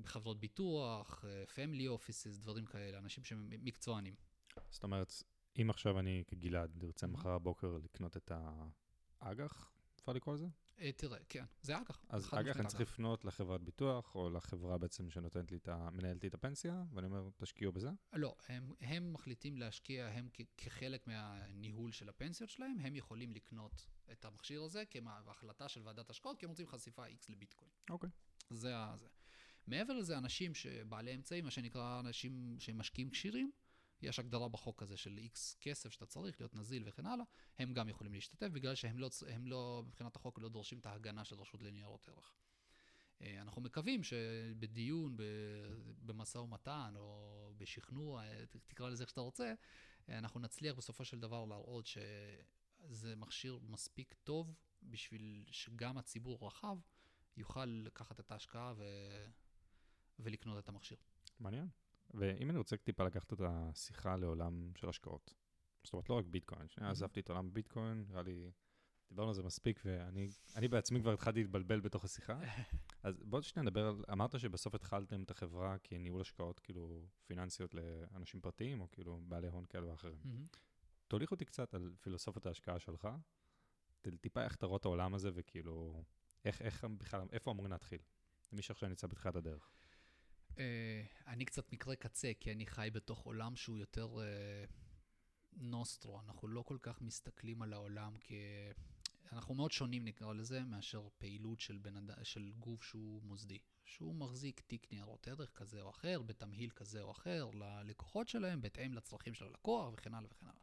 חברות 0.04 0.40
ביטוח, 0.40 1.24
פמילי 1.54 1.88
אופיסס, 1.88 2.38
דברים 2.38 2.66
כאלה, 2.66 2.98
אנשים 2.98 3.24
שהם 3.24 3.48
מקצוענים. 3.50 4.14
זאת 4.70 4.82
אומרת, 4.82 5.12
אם 5.62 5.70
עכשיו 5.70 5.98
אני 5.98 6.24
כגלעד 6.26 6.84
ארצה 6.84 7.06
מחר 7.06 7.38
בבוקר 7.38 7.78
לקנות 7.84 8.16
את 8.16 8.32
האג"ח, 9.20 9.70
אפשר 10.00 10.12
לקרוא 10.12 10.34
לזה? 10.34 10.46
אה, 10.80 10.92
תראה, 10.92 11.18
כן, 11.28 11.44
זה 11.62 11.78
אג"ח. 11.78 12.04
אז 12.08 12.28
אג"ח 12.34 12.56
אני 12.56 12.66
צריך 12.66 12.80
לפנות 12.80 13.24
לחברת 13.24 13.62
ביטוח, 13.62 14.14
או 14.14 14.30
לחברה 14.30 14.78
בעצם 14.78 15.10
שנותנת 15.10 15.50
לי 15.50 15.56
את 15.56 15.68
ה... 15.68 15.90
מנהלת 15.90 16.22
לי 16.22 16.28
את 16.28 16.34
הפנסיה, 16.34 16.84
ואני 16.92 17.06
אומר, 17.06 17.28
תשקיעו 17.36 17.72
בזה? 17.72 17.90
לא, 18.12 18.36
הם, 18.48 18.72
הם 18.80 19.12
מחליטים 19.12 19.56
להשקיע, 19.58 20.06
הם 20.06 20.28
כ- 20.34 20.40
כחלק 20.56 21.06
מהניהול 21.06 21.92
של 21.92 22.08
הפנסיות 22.08 22.50
שלהם, 22.50 22.78
הם 22.80 22.96
יכולים 22.96 23.32
לקנות 23.32 23.86
את 24.12 24.24
המכשיר 24.24 24.62
הזה 24.62 24.82
כהחלטה 24.90 25.68
של 25.68 25.82
ועדת 25.82 26.10
השקעות, 26.10 26.38
כי 26.38 26.46
הם 26.46 26.50
רוצים 26.50 26.66
חשיפה 26.66 27.06
X 27.06 27.26
לביטקוין. 27.28 27.70
אוקיי. 27.90 28.10
זה 28.50 28.76
ה... 28.76 28.94
מעבר 29.66 29.92
לזה, 29.92 30.18
אנשים 30.18 30.54
שבעלי 30.54 31.14
אמצעים, 31.14 31.44
מה 31.44 31.50
שנקרא 31.50 32.00
אנשים 32.00 32.56
שהם 32.58 32.78
משקיעים 32.78 33.10
כשירים, 33.10 33.50
יש 34.02 34.18
הגדרה 34.18 34.48
בחוק 34.48 34.82
הזה 34.82 34.96
של 34.96 35.18
איקס 35.18 35.56
כסף 35.60 35.90
שאתה 35.92 36.06
צריך 36.06 36.40
להיות 36.40 36.54
נזיל 36.54 36.82
וכן 36.86 37.06
הלאה, 37.06 37.24
הם 37.58 37.72
גם 37.72 37.88
יכולים 37.88 38.12
להשתתף 38.12 38.48
בגלל 38.48 38.74
שהם 38.74 38.98
לא, 38.98 39.10
הם 39.28 39.46
לא 39.46 39.82
מבחינת 39.86 40.16
החוק, 40.16 40.38
לא 40.38 40.48
דורשים 40.48 40.78
את 40.78 40.86
ההגנה 40.86 41.24
של 41.24 41.36
רשות 41.36 41.62
לניירות 41.62 42.08
ערך. 42.08 42.32
אה, 43.22 43.40
אנחנו 43.40 43.62
מקווים 43.62 44.02
שבדיון, 44.02 45.16
במשא 46.02 46.38
ומתן 46.38 46.92
או 46.96 47.52
בשכנוע, 47.56 48.22
תקרא 48.66 48.88
לזה 48.88 49.02
איך 49.02 49.10
שאתה 49.10 49.20
רוצה, 49.20 49.54
אה, 50.08 50.18
אנחנו 50.18 50.40
נצליח 50.40 50.76
בסופו 50.76 51.04
של 51.04 51.20
דבר 51.20 51.44
להראות 51.44 51.86
שזה 51.86 53.16
מכשיר 53.16 53.58
מספיק 53.62 54.14
טוב 54.24 54.54
בשביל 54.82 55.44
שגם 55.50 55.98
הציבור 55.98 56.38
הרחב 56.42 56.78
יוכל 57.36 57.64
לקחת 57.64 58.20
את 58.20 58.32
ההשקעה 58.32 58.74
ו... 58.76 58.84
ולקנות 60.18 60.58
את 60.58 60.68
המכשיר. 60.68 60.98
מעניין. 61.40 61.68
ואם 62.14 62.50
אני 62.50 62.58
רוצה 62.58 62.76
טיפה 62.76 63.04
לקחת 63.04 63.32
את 63.32 63.40
השיחה 63.44 64.16
לעולם 64.16 64.72
של 64.76 64.88
השקעות, 64.88 65.34
זאת 65.84 65.92
אומרת, 65.92 66.08
לא 66.08 66.14
רק 66.14 66.24
ביטקוין, 66.24 66.68
שנייה 66.68 66.90
עזבתי 66.90 67.20
את 67.20 67.28
עולם 67.28 67.52
ביטקוין, 67.54 68.04
נראה 68.08 68.22
לי, 68.22 68.50
דיברנו 69.08 69.28
על 69.28 69.34
זה 69.34 69.42
מספיק, 69.42 69.82
ואני 69.84 70.68
בעצמי 70.68 71.00
כבר 71.00 71.12
התחלתי 71.12 71.42
להתבלבל 71.42 71.80
בתוך 71.80 72.04
השיחה. 72.04 72.40
אז 73.02 73.22
בואו 73.24 73.42
שנייה 73.42 73.64
נדבר 73.64 73.86
על, 73.86 74.04
אמרת 74.12 74.40
שבסוף 74.40 74.74
התחלתם 74.74 75.22
את 75.22 75.30
החברה 75.30 75.78
כניהול 75.78 76.20
השקעות, 76.20 76.60
כאילו, 76.60 77.06
פיננסיות 77.26 77.74
לאנשים 77.74 78.40
פרטיים, 78.40 78.80
או 78.80 78.90
כאילו 78.90 79.20
בעלי 79.22 79.48
הון 79.48 79.64
כאלה 79.64 79.90
ואחרים. 79.90 80.18
תוליך 81.08 81.30
אותי 81.30 81.44
קצת 81.44 81.74
על 81.74 81.94
פילוסופת 82.00 82.46
ההשקעה 82.46 82.78
שלך, 82.78 83.08
טיפה 84.20 84.44
איך 84.44 84.54
אתה 84.54 84.66
רואה 84.66 84.76
את 84.76 84.84
העולם 84.84 85.14
הזה, 85.14 85.30
וכאילו, 85.34 86.04
איך, 86.44 86.62
איך 86.62 86.84
בכלל, 86.84 87.26
איפה 87.32 87.50
אמורים 87.50 87.72
להתחיל? 87.72 88.00
למי 88.52 88.62
שעכשיו 88.62 88.88
נמצא 88.88 89.06
בתחילת 89.06 89.36
הדרך. 89.36 89.70
Uh, 90.58 90.60
אני 91.26 91.44
קצת 91.44 91.72
מקרה 91.72 91.96
קצה, 91.96 92.32
כי 92.40 92.52
אני 92.52 92.66
חי 92.66 92.88
בתוך 92.92 93.20
עולם 93.20 93.56
שהוא 93.56 93.78
יותר 93.78 94.16
uh, 94.16 94.70
נוסטרו. 95.52 96.20
אנחנו 96.20 96.48
לא 96.48 96.62
כל 96.62 96.78
כך 96.82 97.00
מסתכלים 97.00 97.62
על 97.62 97.72
העולם 97.72 98.16
כ... 98.20 98.32
אנחנו 99.32 99.54
מאוד 99.54 99.72
שונים, 99.72 100.04
נקרא 100.04 100.32
לזה, 100.32 100.64
מאשר 100.64 101.08
פעילות 101.18 101.60
של, 101.60 101.78
בנד... 101.78 102.10
של 102.22 102.52
גוף 102.58 102.82
שהוא 102.82 103.22
מוסדי. 103.22 103.58
שהוא 103.84 104.14
מחזיק 104.14 104.60
תיק 104.60 104.92
ניירות 104.92 105.28
ערך 105.28 105.52
כזה 105.54 105.80
או 105.80 105.90
אחר, 105.90 106.22
בתמהיל 106.22 106.70
כזה 106.70 107.02
או 107.02 107.10
אחר, 107.10 107.50
ללקוחות 107.52 108.28
שלהם, 108.28 108.60
בהתאם 108.60 108.94
לצרכים 108.94 109.34
של 109.34 109.44
הלקוח 109.44 109.92
וכן 109.92 110.14
הלאה 110.14 110.30
וכן 110.30 110.46
הלאה. 110.46 110.60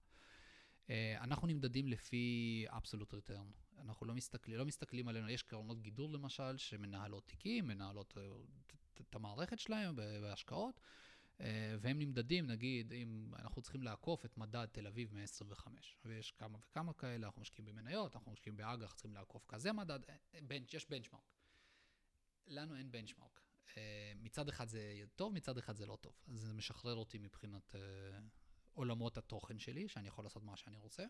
Uh, 0.88 1.24
אנחנו 1.24 1.48
נמדדים 1.48 1.88
לפי 1.88 2.66
absolute 2.70 3.14
return. 3.14 3.80
אנחנו 3.82 4.06
לא 4.06 4.14
מסתכלים, 4.14 4.58
לא 4.58 4.66
מסתכלים 4.66 5.08
עלינו, 5.08 5.30
יש 5.30 5.44
קרנות 5.44 5.82
גידור 5.82 6.14
למשל, 6.14 6.58
שמנהלות 6.58 7.28
תיקים, 7.28 7.68
מנהלות 7.68 8.18
את 9.02 9.16
המערכת 9.16 9.60
שלהם 9.60 9.96
בהשקעות, 9.96 10.80
אה, 11.42 11.76
והם 11.80 12.00
נמדדים, 12.00 12.48
נגיד, 12.48 12.94
אם 12.94 13.32
אנחנו 13.40 13.62
צריכים 13.62 13.84
לעקוף 13.84 14.26
את 14.26 14.38
מדד 14.38 14.66
תל 14.72 14.88
אביב 14.88 15.14
125, 15.14 15.98
ויש 16.06 16.32
כמה 16.32 16.58
וכמה 16.62 16.94
כאלה, 16.94 17.28
אנחנו 17.28 17.42
משקיעים 17.42 17.66
במניות, 17.66 18.16
אנחנו 18.16 18.32
משקיעים 18.32 18.58
באג"ח, 18.58 18.94
צריכים 18.94 19.14
לעקוף 19.14 19.46
כזה 19.48 19.74
מדד, 19.74 20.00
אה, 20.10 20.16
בנץ', 20.42 20.74
יש 20.74 20.90
בנצ'מרק. 20.90 21.32
לנו 22.48 22.76
אין 22.76 22.92
בנצ'מרק. 22.92 23.42
אה, 23.78 24.14
מצד 24.16 24.50
אחד 24.50 24.68
זה 24.68 25.04
טוב, 25.16 25.34
מצד 25.34 25.58
אחד 25.58 25.76
זה 25.76 25.86
לא 25.86 25.98
טוב. 26.02 26.14
אז 26.28 26.40
זה 26.40 26.54
משחרר 26.54 26.96
אותי 26.96 27.18
מבחינת 27.18 27.76
עולמות 28.74 29.18
התוכן 29.18 29.60
שלי, 29.60 29.88
שאני 29.88 30.08
יכול 30.08 30.26
לעשות 30.26 30.44
מה 30.44 30.58
שאני 30.58 30.78
רוצה. 30.78 31.06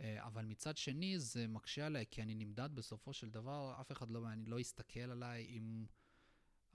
אבל 0.00 0.44
מצד 0.44 0.76
שני 0.76 1.18
זה 1.18 1.48
מקשה 1.48 1.86
עליי, 1.86 2.04
כי 2.10 2.22
אני 2.22 2.34
נמדד 2.34 2.74
בסופו 2.74 3.12
של 3.12 3.30
דבר, 3.30 3.74
אף 3.80 3.92
אחד 3.92 4.10
לא, 4.10 4.28
אני 4.28 4.44
לא 4.44 4.60
יסתכל 4.60 5.00
עליי 5.00 5.44
אם... 5.44 5.86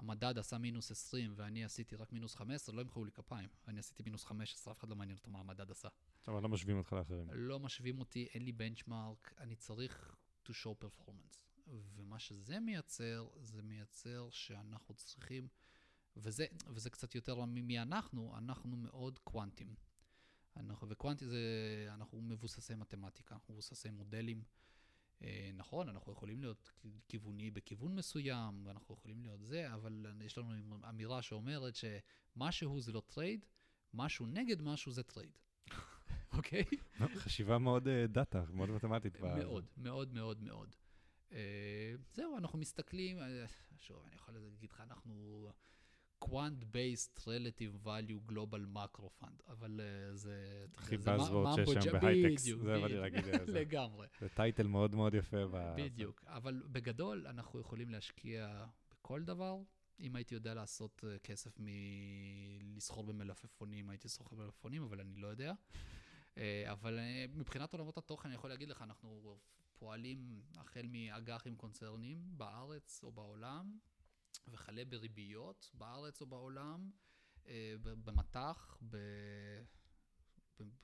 המדד 0.04 0.38
עשה 0.38 0.58
מינוס 0.58 0.92
20 0.92 1.34
ואני 1.36 1.66
עשיתי 1.66 1.96
רק 1.96 2.12
מינוס 2.12 2.36
15, 2.36 2.76
לא 2.76 2.82
ימחאו 2.82 3.06
לי 3.06 3.12
כפיים. 3.12 3.50
אני 3.68 3.80
עשיתי 3.80 4.04
מינוס 4.04 4.24
15, 4.24 4.74
אף 4.74 4.80
אחד 4.80 4.90
לא 4.90 4.96
מעניין 4.96 5.18
אותו 5.18 5.32
מה 5.32 5.40
המדד 5.40 5.72
עשה. 5.72 5.88
אבל 6.28 6.44
לא 6.44 6.50
משווים 6.50 6.78
אותך 6.78 6.94
לאחרים. 6.94 7.28
לא 7.32 7.60
משווים 7.60 8.00
אותי, 8.00 8.28
אין 8.34 8.44
לי 8.44 8.52
בנצ'מארק, 8.52 9.34
אני 9.38 9.56
צריך 9.56 10.16
to 10.46 10.50
show 10.50 10.86
performance. 10.86 11.44
ומה 11.68 12.20
שזה 12.20 12.60
מייצר, 12.60 13.28
זה 13.42 13.62
מייצר 13.62 14.30
שאנחנו 14.32 14.94
צריכים, 14.94 15.48
וזה, 16.18 16.46
וזה 16.68 16.90
קצת 16.90 17.16
יותר 17.16 17.46
ממי 17.46 17.82
אנחנו, 17.82 18.38
אנחנו 18.38 18.78
מאוד 18.78 19.20
קוונטים. 19.20 19.76
אנחנו, 20.58 20.90
וקוונטי 20.90 21.26
זה, 21.26 21.38
אנחנו 21.90 22.22
מבוססי 22.22 22.76
מתמטיקה, 22.76 23.38
מבוססי 23.50 23.90
מודלים. 23.90 24.44
אה, 25.24 25.50
נכון, 25.54 25.90
אנחנו 25.90 26.12
יכולים 26.12 26.42
להיות 26.42 26.72
כיווני 27.08 27.52
בכיוון 27.52 27.96
מסוים, 27.96 28.66
ואנחנו 28.66 28.96
יכולים 28.96 29.22
להיות 29.22 29.44
זה, 29.44 29.74
אבל 29.74 30.06
יש 30.22 30.38
לנו 30.38 30.80
אמירה 30.90 31.22
שאומרת 31.22 31.74
שמשהו 31.76 32.82
זה 32.82 32.92
לא 32.92 33.02
trade, 33.08 33.46
משהו 33.94 34.26
נגד 34.26 34.62
משהו 34.62 34.92
זה 34.92 35.04
trade. 35.04 35.38
אוקיי? 36.38 36.64
חשיבה 37.16 37.58
מאוד 37.58 37.88
אה, 37.88 38.08
data, 38.08 38.44
מאוד 38.54 38.70
מתמטית. 38.70 39.20
מאוד, 39.20 39.66
מאוד, 39.78 40.14
מאוד, 40.14 40.44
מאוד. 40.44 40.76
אה, 41.32 41.96
זהו, 42.14 42.38
אנחנו 42.38 42.60
מסתכלים, 42.60 43.18
שוב, 43.80 44.04
אני 44.06 44.16
יכול 44.16 44.34
להגיד 44.34 44.70
לך, 44.72 44.82
אנחנו 44.82 45.50
quant-based 46.26 47.28
relative 47.28 47.88
value 47.88 48.32
global 48.32 48.78
macro 48.78 49.24
fund, 49.24 49.44
אבל 49.48 49.80
זה... 50.14 50.66
הכי 50.78 50.96
buzzword 50.96 51.56
שיש 51.56 51.84
שם 51.84 52.00
בהייטקס, 52.02 52.44
זה 52.44 52.56
מה 52.56 52.88
להגיד. 52.88 53.26
לגמרי. 53.60 54.08
זה 54.22 54.30
טייטל 54.30 54.68
מאוד 54.68 54.96
מאוד 54.96 55.14
יפה. 55.14 55.46
בדיוק, 55.76 56.24
אבל 56.28 56.64
בגדול 56.72 57.28
אנחנו 57.28 57.60
יכולים 57.60 57.90
להשקיע 57.90 58.66
בכל 58.92 59.24
דבר. 59.24 59.58
אם 60.00 60.16
הייתי 60.16 60.36
יודע 60.36 60.54
לעשות 60.54 61.04
כסף 61.24 61.58
מלסחור 61.60 63.04
במלפפונים, 63.04 63.90
הייתי 63.90 64.10
סוחר 64.10 64.36
במלפפונים, 64.36 64.84
אבל 64.84 65.00
אני 65.00 65.16
לא 65.16 65.28
יודע. 65.28 65.54
אבל 66.66 67.00
מבחינת 67.36 67.74
עולמות 67.74 67.98
התוכן, 67.98 68.30
אני 68.30 68.36
יכול 68.36 68.50
להגיד 68.50 68.70
לך, 68.70 68.82
אנחנו 68.82 69.38
פועלים 69.80 70.42
החל 70.56 70.86
מאג"חים 70.88 71.56
קונצרנים 71.56 72.18
בארץ 72.38 73.04
או 73.04 73.12
בעולם, 73.12 73.78
וכלה 74.48 74.86
בריביות 74.86 75.70
בארץ 75.74 76.22
או 76.22 76.26
בעולם, 76.26 76.92
במטח, 77.84 78.78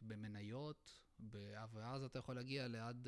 במניות, 0.02 1.02
ואז 1.74 2.04
אתה 2.04 2.20
יכול 2.20 2.36
להגיע 2.36 2.68
לעד 2.68 3.08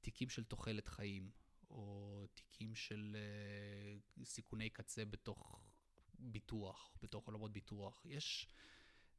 תיקים 0.00 0.28
של 0.28 0.44
תוחלת 0.44 0.88
חיים, 0.88 1.30
או 1.70 2.26
תיקים 2.34 2.74
של 2.74 3.16
סיכוני 4.24 4.70
קצה 4.70 5.04
בתוך 5.04 5.64
ביטוח, 6.18 6.94
בתוך 7.02 7.26
עולמות 7.26 7.52
ביטוח. 7.52 8.02
יש 8.04 8.48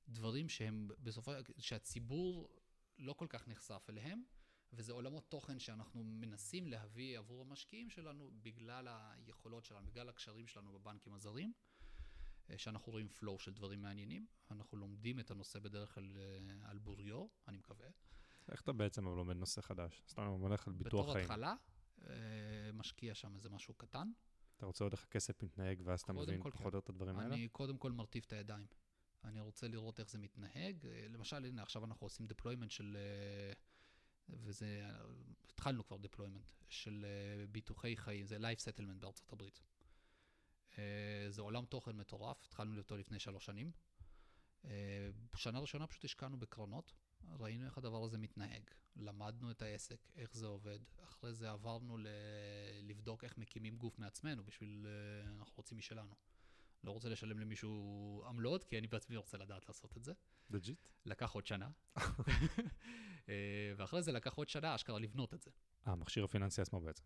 דברים 0.08 0.50
שהם 0.50 0.88
בסופו, 1.00 1.32
שהציבור 1.58 2.60
לא 2.98 3.14
כל 3.14 3.28
כך 3.30 3.48
נחשף 3.48 3.86
אליהם. 3.90 4.24
וזה 4.76 4.94
עולמות 4.94 5.30
תוכן 5.30 5.60
שאנחנו 5.60 6.04
מנסים 6.04 6.68
להביא 6.68 7.18
עבור 7.18 7.42
המשקיעים 7.42 7.90
שלנו 7.90 8.32
בגלל 8.42 8.88
היכולות 8.88 9.66
שלנו, 9.66 9.88
בגלל 9.88 10.10
הקשרים 10.10 10.48
שלנו 10.48 10.74
בבנקים 10.74 11.14
הזרים, 11.14 11.54
אה, 12.50 12.58
שאנחנו 12.58 12.92
רואים 12.92 13.08
flow 13.20 13.40
של 13.40 13.54
דברים 13.54 13.82
מעניינים. 13.82 14.26
אנחנו 14.52 14.78
לומדים 14.78 15.20
את 15.20 15.32
הנושא 15.32 15.60
בדרך 15.60 15.96
כלל 15.96 16.18
אה, 16.18 16.70
על 16.70 16.78
בוריו, 16.78 17.26
אני 17.48 17.58
מקווה. 17.58 17.88
איך 18.52 18.62
אתה 18.62 18.74
בעצם 18.74 19.06
לומד 19.06 19.36
נושא 19.36 19.62
חדש? 19.62 20.04
סתם 20.08 20.22
הולך 20.22 20.68
על 20.68 20.74
ביטוח 20.74 21.14
חיים. 21.14 21.26
בתור 21.26 21.36
התחלה, 21.36 21.56
אה, 22.08 22.72
משקיע 22.74 23.16
שם 23.16 23.36
איזה 23.36 23.50
משהו 23.50 23.74
קטן. 23.74 24.12
אתה 24.58 24.66
רוצה 24.66 24.84
לראות 24.84 24.94
איך 24.94 25.04
הכסף 25.04 25.44
מתנהג, 25.44 25.82
ואז 25.86 26.02
אתה 26.02 26.14
מבין 26.14 26.44
פחות 26.44 26.62
או 26.62 26.66
יותר 26.68 26.80
את 26.80 26.90
הדברים 26.90 27.20
האלה? 27.20 27.36
אני 27.36 27.48
קודם 27.48 27.78
כל 27.78 27.92
מרטיב 27.92 28.24
את 28.28 28.34
הידיים. 28.34 28.68
אני 29.24 29.40
רוצה 29.40 29.68
לראות 29.68 30.00
איך 30.00 30.10
זה 30.10 30.18
מתנהג. 30.18 30.88
למשל, 31.10 31.46
הנה, 31.46 31.62
עכשיו 31.62 31.86
אנחנו 31.86 32.06
עושים 32.06 32.28
deployment 32.28 32.70
של... 32.70 32.98
וזה, 34.30 34.90
התחלנו 35.50 35.86
כבר 35.86 35.98
deployment 35.98 36.54
של 36.70 37.06
אה, 37.06 37.48
ביטוחי 37.48 37.98
חיים, 37.98 38.26
זה 38.26 38.38
life 38.38 38.60
settlement 38.60 39.00
בארצות 39.00 39.34
הברית. 39.34 39.62
אה, 40.78 41.26
זה 41.30 41.42
עולם 41.42 41.66
תוכן 41.66 41.98
מטורף, 41.98 42.44
התחלנו 42.44 42.78
אותו 42.78 42.98
לפני 42.98 43.20
שלוש 43.20 43.46
שנים. 43.46 43.72
אה, 44.66 45.10
שנה 45.36 45.60
ראשונה 45.60 45.88
פשוט 45.88 46.06
השקענו 46.06 46.40
בקרנות, 46.40 46.94
ראינו 47.40 47.66
איך 47.66 47.78
הדבר 47.78 48.04
הזה 48.04 48.18
מתנהג, 48.18 48.64
למדנו 48.96 49.52
את 49.52 49.62
העסק, 49.62 50.10
איך 50.16 50.36
זה 50.36 50.46
עובד. 50.46 50.80
אחרי 51.04 51.34
זה 51.34 51.52
עברנו 51.52 51.98
ל... 51.98 52.08
לבדוק 52.82 53.24
איך 53.24 53.38
מקימים 53.38 53.78
גוף 53.78 54.00
מעצמנו, 54.00 54.44
בשביל, 54.44 54.88
אנחנו 55.40 55.54
רוצים 55.58 55.78
משלנו. 55.78 56.16
לא 56.84 56.92
רוצה 56.92 57.10
לשלם 57.10 57.40
למישהו 57.40 58.24
עמלות, 58.28 58.64
כי 58.64 58.78
אני 58.78 58.88
בעצמי 58.88 59.18
רוצה 59.18 59.38
לדעת 59.38 59.68
לעשות 59.68 59.98
את 59.98 60.04
זה. 60.04 60.14
legit? 60.50 60.88
לקח 61.06 61.32
עוד 61.32 61.46
שנה. 61.46 61.70
אה, 63.30 63.34
ואחרי 63.78 64.02
זה 64.02 64.12
לקח 64.12 64.34
עוד 64.34 64.50
שנה 64.50 64.76
אשכרה 64.76 65.00
לבנות 65.00 65.34
את 65.34 65.42
זה. 65.42 65.52
אה, 65.88 65.92
המכשיר 65.92 66.24
הפיננסי 66.24 66.62
עצמו 66.62 66.82
בעצם. 66.82 67.04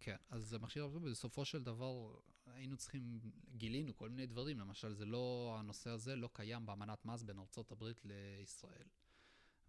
כן, 0.00 0.16
אז 0.30 0.52
המכשיר 0.52 0.88
בסופו 0.88 1.44
של 1.44 1.62
דבר 1.62 2.14
היינו 2.46 2.76
צריכים, 2.76 3.20
גילינו 3.56 3.96
כל 3.96 4.08
מיני 4.08 4.26
דברים, 4.26 4.60
למשל, 4.60 4.94
זה 4.94 5.06
לא, 5.06 5.56
הנושא 5.58 5.90
הזה 5.90 6.16
לא 6.16 6.28
קיים 6.32 6.66
באמנת 6.66 7.04
מס 7.04 7.22
בין 7.22 7.38
ארה"ב 7.38 7.84
לישראל. 8.04 8.86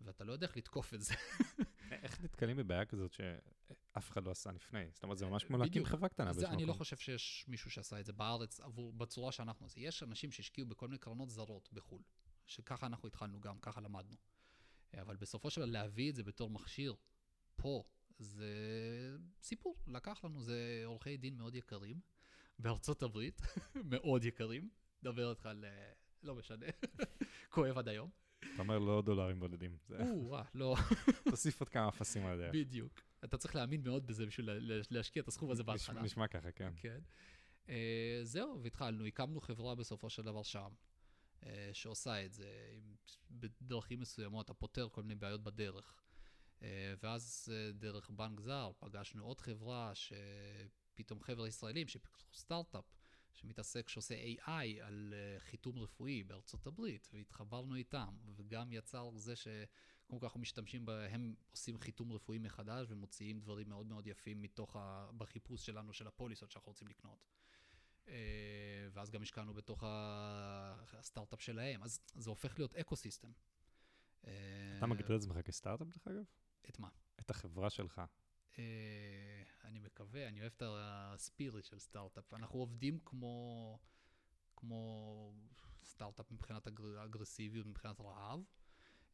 ואתה 0.01 0.23
לא 0.23 0.33
יודע 0.33 0.47
איך 0.47 0.57
לתקוף 0.57 0.93
את 0.93 1.01
זה. 1.01 1.13
איך 1.91 2.21
נתקלים 2.21 2.57
בבעיה 2.57 2.85
כזאת 2.85 3.13
שאף 3.13 4.11
אחד 4.11 4.23
לא 4.25 4.31
עשה 4.31 4.51
לפני? 4.51 4.85
זאת 4.93 5.03
אומרת, 5.03 5.17
זה 5.17 5.25
ממש 5.25 5.43
כמו 5.43 5.57
להקים 5.57 5.85
חברה 5.85 6.09
קטנה 6.09 6.25
באיזשהו 6.25 6.47
מקום. 6.47 6.59
אני 6.59 6.65
לא 6.65 6.73
חושב 6.73 6.97
שיש 6.97 7.45
מישהו 7.47 7.71
שעשה 7.71 7.99
את 7.99 8.05
זה 8.05 8.13
בארץ 8.13 8.59
עבור, 8.59 8.93
בצורה 8.93 9.31
שאנחנו 9.31 9.65
עושים. 9.65 9.83
יש 9.83 10.03
אנשים 10.03 10.31
שהשקיעו 10.31 10.67
בכל 10.67 10.87
מיני 10.87 10.97
קרנות 10.97 11.29
זרות 11.29 11.69
בחו"ל, 11.73 12.01
שככה 12.45 12.85
אנחנו 12.85 13.07
התחלנו 13.07 13.39
גם, 13.39 13.59
ככה 13.59 13.81
למדנו. 13.81 14.15
אבל 14.93 15.15
בסופו 15.15 15.49
של 15.49 15.61
דבר 15.61 15.71
להביא 15.71 16.09
את 16.09 16.15
זה 16.15 16.23
בתור 16.23 16.49
מכשיר 16.49 16.95
פה, 17.55 17.83
זה 18.19 18.47
סיפור. 19.41 19.75
לקח 19.87 20.25
לנו, 20.25 20.41
זה 20.41 20.81
עורכי 20.85 21.17
דין 21.17 21.37
מאוד 21.37 21.55
יקרים 21.55 21.99
בארצות 22.59 23.03
הברית, 23.03 23.41
מאוד 23.91 24.23
יקרים. 24.25 24.69
מדבר 25.03 25.29
איתך 25.29 25.45
על, 25.45 25.65
אה, 25.65 25.91
לא 26.23 26.35
משנה, 26.35 26.65
כואב 27.53 27.77
עד 27.77 27.87
היום. 27.87 28.09
אתה 28.39 28.61
אומר 28.61 28.79
לא 28.79 29.01
דולרים 29.05 29.39
בודדים. 29.39 29.77
או, 29.99 30.37
לא. 30.55 30.75
תוסיף 31.31 31.59
עוד 31.59 31.69
כמה 31.69 31.89
אפסים 31.89 32.25
על 32.25 32.33
הדרך. 32.33 32.55
בדיוק. 32.55 33.01
אתה 33.23 33.37
צריך 33.37 33.55
להאמין 33.55 33.83
מאוד 33.83 34.07
בזה 34.07 34.25
בשביל 34.25 34.49
להשקיע 34.89 35.21
את 35.21 35.27
הסכום 35.27 35.51
הזה 35.51 35.63
בהתחלה. 35.63 36.01
נשמע 36.01 36.27
ככה, 36.27 36.51
כן. 36.51 36.73
כן. 36.75 36.99
אה, 37.69 38.19
זהו, 38.23 38.59
והתחלנו, 38.63 39.05
הקמנו 39.05 39.41
חברה 39.41 39.75
בסופו 39.75 40.09
של 40.09 40.21
דבר 40.23 40.43
שם, 40.43 40.59
אה, 40.61 40.69
שעושה 41.73 42.25
את 42.25 42.33
זה. 42.33 42.77
בדרכים 43.31 43.99
מסוימות, 43.99 44.45
אתה 44.45 44.53
פותר 44.53 44.89
כל 44.91 45.03
מיני 45.03 45.15
בעיות 45.15 45.43
בדרך. 45.43 46.03
אה, 46.61 46.93
ואז 47.03 47.53
דרך 47.73 48.09
בנק 48.09 48.39
זר 48.39 48.71
פגשנו 48.79 49.25
עוד 49.25 49.39
חברה, 49.41 49.91
שפתאום 49.95 51.21
חבר'ה 51.21 51.47
ישראלים 51.47 51.87
שפיתחו 51.87 52.33
סטארט-אפ. 52.33 52.85
שמתעסק, 53.37 53.89
שעושה 53.89 54.15
AI 54.15 54.81
על 54.81 55.13
חיתום 55.39 55.79
רפואי 55.79 56.23
בארצות 56.23 56.67
הברית, 56.67 57.09
והתחברנו 57.13 57.75
איתם, 57.75 58.17
וגם 58.35 58.71
יצר 58.71 59.09
זה 59.15 59.35
שקודם 59.35 60.19
כל 60.19 60.25
אנחנו 60.25 60.39
משתמשים 60.39 60.85
בהם, 60.85 61.35
עושים 61.51 61.77
חיתום 61.79 62.11
רפואי 62.11 62.37
מחדש 62.37 62.87
ומוציאים 62.89 63.39
דברים 63.39 63.69
מאוד 63.69 63.85
מאוד 63.85 64.07
יפים 64.07 64.41
מתוך, 64.41 64.75
ה, 64.75 65.09
בחיפוש 65.17 65.65
שלנו 65.65 65.93
של 65.93 66.07
הפוליסות 66.07 66.51
שאנחנו 66.51 66.69
רוצים 66.69 66.87
לקנות. 66.87 67.25
Uh, 68.07 68.09
ואז 68.93 69.11
גם 69.11 69.21
השקענו 69.21 69.53
בתוך 69.53 69.83
הסטארט-אפ 69.87 71.41
שלהם, 71.41 71.83
אז 71.83 71.99
זה 72.15 72.29
הופך 72.29 72.59
להיות 72.59 72.75
ecosystem. 72.75 73.31
אתה 74.21 74.85
מגדיר 74.87 75.15
את 75.15 75.21
עצמך 75.21 75.37
כסטארט-אפ 75.37 75.87
דרך 75.87 76.07
אגב? 76.07 76.23
את 76.69 76.79
מה? 76.79 76.89
את 77.19 77.29
החברה 77.29 77.69
שלך. 77.69 78.01
אה, 78.59 79.43
אני 79.63 79.79
מקווה, 79.79 80.27
אני 80.27 80.41
אוהב 80.41 80.51
את 80.57 80.63
ה 80.65 80.79
spirit 80.79 81.65
של 81.65 81.79
סטארט-אפ. 81.79 82.33
אנחנו 82.33 82.59
עובדים 82.59 82.99
כמו, 83.05 83.79
כמו 84.55 85.33
סטארט-אפ 85.83 86.31
מבחינת 86.31 86.67
אגרסיביות, 87.03 87.67
מבחינת 87.67 88.01
רעב. 88.01 88.39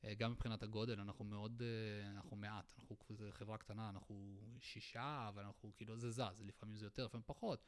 אה, 0.04 0.14
גם 0.16 0.32
מבחינת 0.32 0.64
הגודל, 0.64 1.00
אנחנו 1.00 1.26
מאוד, 1.26 1.62
אה, 1.62 2.12
אנחנו 2.12 2.38
מעט, 2.38 2.74
אנחנו 2.80 2.98
חברה 3.32 3.58
קטנה, 3.58 3.90
אנחנו 3.90 4.40
שישה, 4.60 5.26
אבל 5.30 5.44
אנחנו 5.44 5.72
כאילו, 5.76 5.98
זה 5.98 6.12
זז, 6.12 6.42
לפעמים 6.46 6.76
זה 6.76 6.86
יותר, 6.86 7.06
לפעמים 7.06 7.24
פחות, 7.26 7.64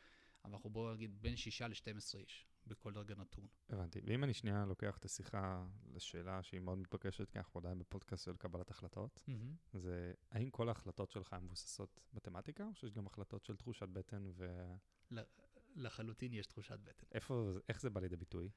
אבל 0.46 0.54
אנחנו 0.54 0.70
בואו 0.70 0.94
נגיד 0.94 1.22
בין 1.22 1.36
שישה 1.36 1.68
ל-12 1.68 2.18
איש. 2.18 2.48
בכל 2.68 2.98
רגע 2.98 3.16
נתון. 3.16 3.48
הבנתי. 3.70 4.00
ואם 4.04 4.24
אני 4.24 4.34
שנייה 4.34 4.66
לוקח 4.66 4.98
את 4.98 5.06
השיחה 5.06 5.66
לשאלה 5.94 6.44
שהיא 6.44 6.60
מאוד 6.60 6.78
מתבקשת, 6.78 7.30
כי 7.30 7.38
אנחנו 7.38 7.60
עדיין 7.60 7.80
בפודקאסט 7.80 8.26
של 8.26 8.36
קבלת 8.36 8.72
החלטות, 8.72 9.24
mm-hmm. 9.28 9.78
זה 9.78 10.14
האם 10.32 10.50
כל 10.50 10.68
ההחלטות 10.70 11.12
שלך 11.12 11.34
הן 11.34 11.44
מבוססות 11.44 12.00
מתמטיקה, 12.14 12.64
או 12.64 12.76
שיש 12.76 12.94
גם 12.94 13.08
החלטות 13.08 13.46
של 13.46 13.56
תחושת 13.56 13.88
בטן 13.88 14.26
ו... 14.36 14.74
לחלוטין 15.76 16.34
יש 16.34 16.48
תחושת 16.48 16.80
בטן. 16.80 17.08
איפה, 17.12 17.52
איך 17.70 17.82
זה 17.82 17.90
בא 17.90 18.02
לידי 18.02 18.16
ביטוי? 18.16 18.50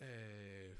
אה, 0.00 0.72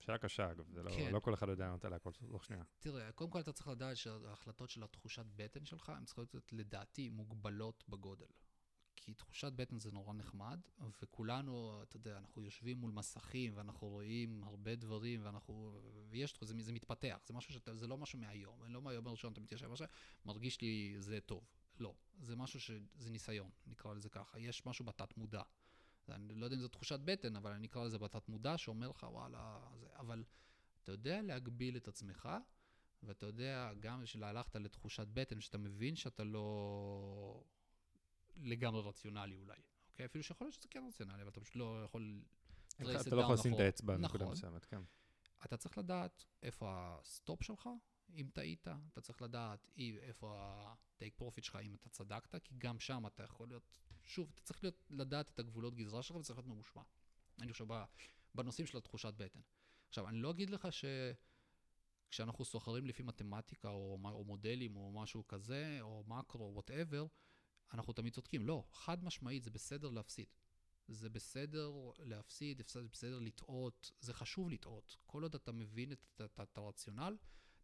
שאלה 0.00 0.18
קשה, 0.18 0.50
אגב, 0.50 0.70
זה 0.70 0.82
לא, 0.82 0.90
כן. 0.90 1.12
לא 1.12 1.20
כל 1.20 1.34
אחד 1.34 1.48
יודע 1.48 1.64
לענות 1.64 1.84
עליה 1.84 1.98
כל 1.98 2.10
לא 2.22 2.40
שנייה. 2.40 2.62
תראה, 2.78 3.12
קודם 3.12 3.30
כל 3.30 3.40
אתה 3.40 3.52
צריך 3.52 3.68
לדעת 3.68 3.96
שההחלטות 3.96 4.70
של 4.70 4.82
התחושת 4.82 5.26
בטן 5.36 5.64
שלך, 5.64 5.88
הן 5.88 6.04
צריכות 6.04 6.34
להיות 6.34 6.52
לדעתי 6.52 7.08
מוגבלות 7.08 7.84
בגודל. 7.88 8.26
כי 9.00 9.14
תחושת 9.14 9.52
בטן 9.52 9.78
זה 9.78 9.92
נורא 9.92 10.14
נחמד, 10.14 10.60
וכולנו, 11.02 11.82
אתה 11.82 11.96
יודע, 11.96 12.18
אנחנו 12.18 12.42
יושבים 12.42 12.76
מול 12.76 12.90
מסכים, 12.90 13.52
ואנחנו 13.56 13.88
רואים 13.88 14.44
הרבה 14.44 14.76
דברים, 14.76 15.20
ואנחנו, 15.24 15.80
ויש, 16.08 16.34
זה, 16.40 16.54
זה 16.60 16.72
מתפתח, 16.72 17.22
זה 17.26 17.34
משהו 17.34 17.54
שאתה, 17.54 17.74
זה 17.74 17.86
לא 17.86 17.98
משהו 17.98 18.18
מהיום, 18.18 18.62
אני 18.62 18.72
לא 18.72 18.82
מהיום 18.82 19.06
הראשון 19.06 19.32
אתה 19.32 19.40
מתיישב, 19.40 19.72
עכשיו, 19.72 19.88
מרגיש 20.24 20.60
לי 20.60 20.94
זה 20.98 21.20
טוב. 21.20 21.44
לא, 21.78 21.94
זה 22.20 22.36
משהו 22.36 22.60
ש... 22.60 22.70
זה 22.96 23.10
ניסיון, 23.10 23.50
נקרא 23.66 23.94
לזה 23.94 24.08
ככה. 24.08 24.38
יש 24.38 24.66
משהו 24.66 24.84
בתת 24.84 25.16
מודע. 25.16 25.42
אני 26.08 26.34
לא 26.34 26.44
יודע 26.44 26.56
אם 26.56 26.60
זו 26.60 26.68
תחושת 26.68 27.00
בטן, 27.04 27.36
אבל 27.36 27.52
אני 27.52 27.66
אקרא 27.66 27.84
לזה 27.84 27.98
בתת 27.98 28.28
מודע, 28.28 28.58
שאומר 28.58 28.88
לך, 28.88 29.06
וואלה, 29.10 29.60
זה... 29.80 29.86
אבל 29.96 30.24
אתה 30.82 30.92
יודע 30.92 31.22
להגביל 31.22 31.76
את 31.76 31.88
עצמך, 31.88 32.28
ואתה 33.02 33.26
יודע, 33.26 33.72
גם 33.80 34.02
כשהלכת 34.04 34.56
לתחושת 34.56 35.06
בטן, 35.12 35.40
שאתה 35.40 35.58
מבין 35.58 35.96
שאתה 35.96 36.24
לא 36.24 37.44
לגמרי 38.40 38.82
רציונלי 38.88 39.36
אולי, 39.36 39.60
אוקיי? 39.92 40.06
אפילו 40.06 40.24
שיכול 40.24 40.46
להיות 40.46 40.54
שזה 40.54 40.68
כן 40.70 40.84
רציונלי, 40.88 41.22
אבל 41.22 41.30
אתה 41.30 41.40
פשוט 41.40 41.56
לא 41.56 41.84
יכול... 41.84 42.22
אתה 42.76 43.16
לא 43.16 43.20
יכול 43.20 43.34
לשים 43.34 43.54
את 43.54 43.60
האצבע 43.60 43.96
בנקודה 43.96 44.24
נכון. 44.24 44.36
מסוימת, 44.36 44.64
כן. 44.64 44.82
אתה 45.44 45.56
צריך 45.56 45.78
לדעת 45.78 46.24
איפה 46.42 46.66
ה 46.70 46.84
stop 46.84 47.42
שלך, 47.42 47.68
אם 48.14 48.28
טעית, 48.32 48.68
אתה 48.92 49.00
צריך 49.00 49.22
לדעת 49.22 49.68
איפה 49.78 50.38
ה-take 50.40 51.22
profit 51.22 51.42
שלך, 51.42 51.58
אם 51.62 51.74
אתה 51.74 51.88
צדקת, 51.88 52.42
כי 52.44 52.54
גם 52.58 52.80
שם 52.80 53.06
אתה 53.06 53.22
יכול 53.22 53.48
להיות, 53.48 53.62
שוב, 54.04 54.30
אתה 54.34 54.42
צריך 54.42 54.64
להיות, 54.64 54.84
לדעת 54.90 55.30
את 55.30 55.38
הגבולות 55.38 55.74
גזרה 55.74 56.02
שלך 56.02 56.16
וצריך 56.16 56.38
להיות 56.38 56.48
ממושמע. 56.48 56.82
אני 57.40 57.52
חושב, 57.52 57.66
בנושאים 58.34 58.66
של 58.66 58.78
התחושת 58.78 59.14
בטן. 59.14 59.40
עכשיו, 59.88 60.08
אני 60.08 60.18
לא 60.18 60.30
אגיד 60.30 60.50
לך 60.50 60.68
שכשאנחנו 62.08 62.44
סוחרים 62.44 62.86
לפי 62.86 63.02
מתמטיקה 63.02 63.68
או, 63.68 63.98
או 64.04 64.24
מודלים 64.24 64.76
או 64.76 64.92
משהו 64.92 65.26
כזה, 65.28 65.78
או 65.80 66.04
מקרו, 66.06 66.44
או 66.44 66.54
whatever, 66.54 67.06
אנחנו 67.74 67.92
תמיד 67.92 68.12
צודקים. 68.12 68.46
לא, 68.46 68.64
חד 68.72 69.04
משמעית, 69.04 69.42
זה 69.42 69.50
בסדר 69.50 69.90
להפסיד. 69.90 70.26
זה 70.88 71.08
בסדר 71.08 71.70
להפסיד, 71.98 72.62
זה 72.66 72.88
בסדר 72.92 73.18
לטעות, 73.18 73.92
זה 74.00 74.14
חשוב 74.14 74.50
לטעות. 74.50 74.96
כל 75.06 75.22
עוד 75.22 75.34
אתה 75.34 75.52
מבין 75.52 75.92
את, 75.92 76.06
את, 76.14 76.20
את, 76.20 76.40
את 76.40 76.58
הרציונל, 76.58 77.16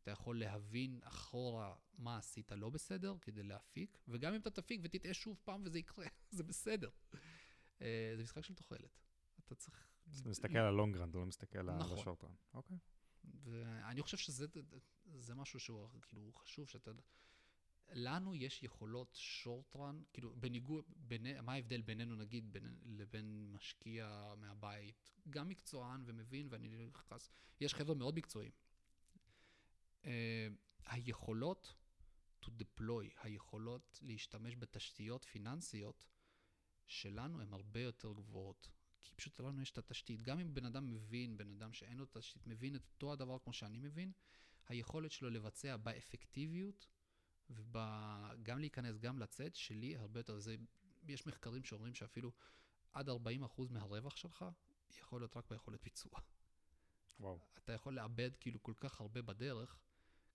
אתה 0.03 0.11
יכול 0.11 0.41
להבין 0.41 1.01
אחורה 1.03 1.75
מה 1.99 2.17
עשית 2.17 2.53
לא 2.53 2.71
בסדר 2.71 3.15
כדי 3.21 3.43
להפיק, 3.43 3.99
וגם 4.09 4.35
אם 4.35 4.41
אתה 4.41 4.51
תפיק 4.51 4.81
ותטעה 4.85 5.15
שוב 5.15 5.39
פעם 5.45 5.63
וזה 5.65 5.79
יקרה, 5.79 6.07
זה 6.37 6.43
בסדר. 6.45 6.91
אה, 7.83 8.13
זה 8.17 8.23
משחק 8.23 8.45
של 8.45 8.55
תוחלת. 8.55 8.99
אתה 9.45 9.55
צריך... 9.55 9.89
אתה 10.21 10.29
מסתכל 10.29 10.59
על 10.59 10.67
הלונגרנד, 10.67 11.09
אתה 11.09 11.19
לא 11.19 11.27
מסתכל 11.27 11.59
על 11.59 11.71
נכון. 11.77 11.99
השורטרן. 11.99 12.35
אוקיי. 12.55 12.79
ואני 13.45 14.03
חושב 14.03 14.17
שזה 14.17 15.35
משהו 15.35 15.61
שהוא 15.61 15.89
כאילו 16.03 16.33
חשוב, 16.33 16.69
שאתה... 16.69 16.91
לנו 17.93 18.35
יש 18.35 18.63
יכולות 18.63 19.15
שורטרן, 19.15 20.03
כאילו 20.13 20.35
בניגוד, 20.37 20.85
בין, 20.97 21.45
מה 21.45 21.53
ההבדל 21.53 21.81
בינינו 21.81 22.17
נגיד 22.17 22.53
בין, 22.53 22.79
לבין 22.85 23.53
משקיע 23.53 24.35
מהבית, 24.37 25.11
גם 25.31 25.49
מקצוען 25.49 26.03
ומבין, 26.07 26.49
ואני 26.51 26.87
נכנס, 26.87 27.31
יש 27.61 27.75
חבר'ה 27.75 27.95
מאוד 27.95 28.15
מקצועיים, 28.17 28.53
uh, 30.03 30.07
היכולות 30.87 31.75
to 32.43 32.49
deploy, 32.49 33.21
היכולות 33.23 33.99
להשתמש 34.03 34.57
בתשתיות 34.57 35.25
פיננסיות 35.25 36.07
שלנו 36.87 37.41
הן 37.41 37.53
הרבה 37.53 37.81
יותר 37.81 38.13
גבוהות. 38.13 38.69
כי 39.03 39.15
פשוט 39.15 39.41
לנו 39.41 39.63
יש 39.63 39.71
את 39.71 39.79
התשתית. 39.79 40.23
גם 40.23 40.39
אם 40.39 40.55
בן 40.55 40.65
אדם 40.65 40.91
מבין, 40.91 41.37
בן 41.37 41.51
אדם 41.51 41.73
שאין 41.73 41.99
לו 41.99 42.07
תשתית, 42.11 42.47
מבין 42.47 42.77
את 42.77 42.87
אותו 42.95 43.13
הדבר 43.13 43.39
כמו 43.39 43.53
שאני 43.53 43.79
מבין, 43.79 44.13
היכולת 44.69 45.11
שלו 45.13 45.31
לבצע 45.31 45.77
באפקטיביות, 45.77 46.87
וגם 47.51 48.59
להיכנס, 48.59 48.99
גם 48.99 49.19
לצאת, 49.19 49.57
שלי 49.57 49.97
הרבה 49.97 50.21
יותר. 50.21 50.39
זה, 50.39 50.57
יש 51.09 51.27
מחקרים 51.27 51.65
שאומרים 51.65 51.95
שאפילו 51.95 52.33
עד 52.93 53.09
40% 53.09 53.13
מהרווח 53.71 54.17
שלך 54.17 54.45
יכול 54.99 55.21
להיות 55.21 55.37
רק 55.37 55.51
ביכולת 55.51 55.83
ביצוע. 55.83 56.21
וואו. 57.21 57.39
אתה 57.59 57.73
יכול 57.73 57.95
לאבד 57.95 58.31
כאילו 58.37 58.63
כל 58.63 58.75
כך 58.77 59.01
הרבה 59.01 59.23
בדרך, 59.23 59.79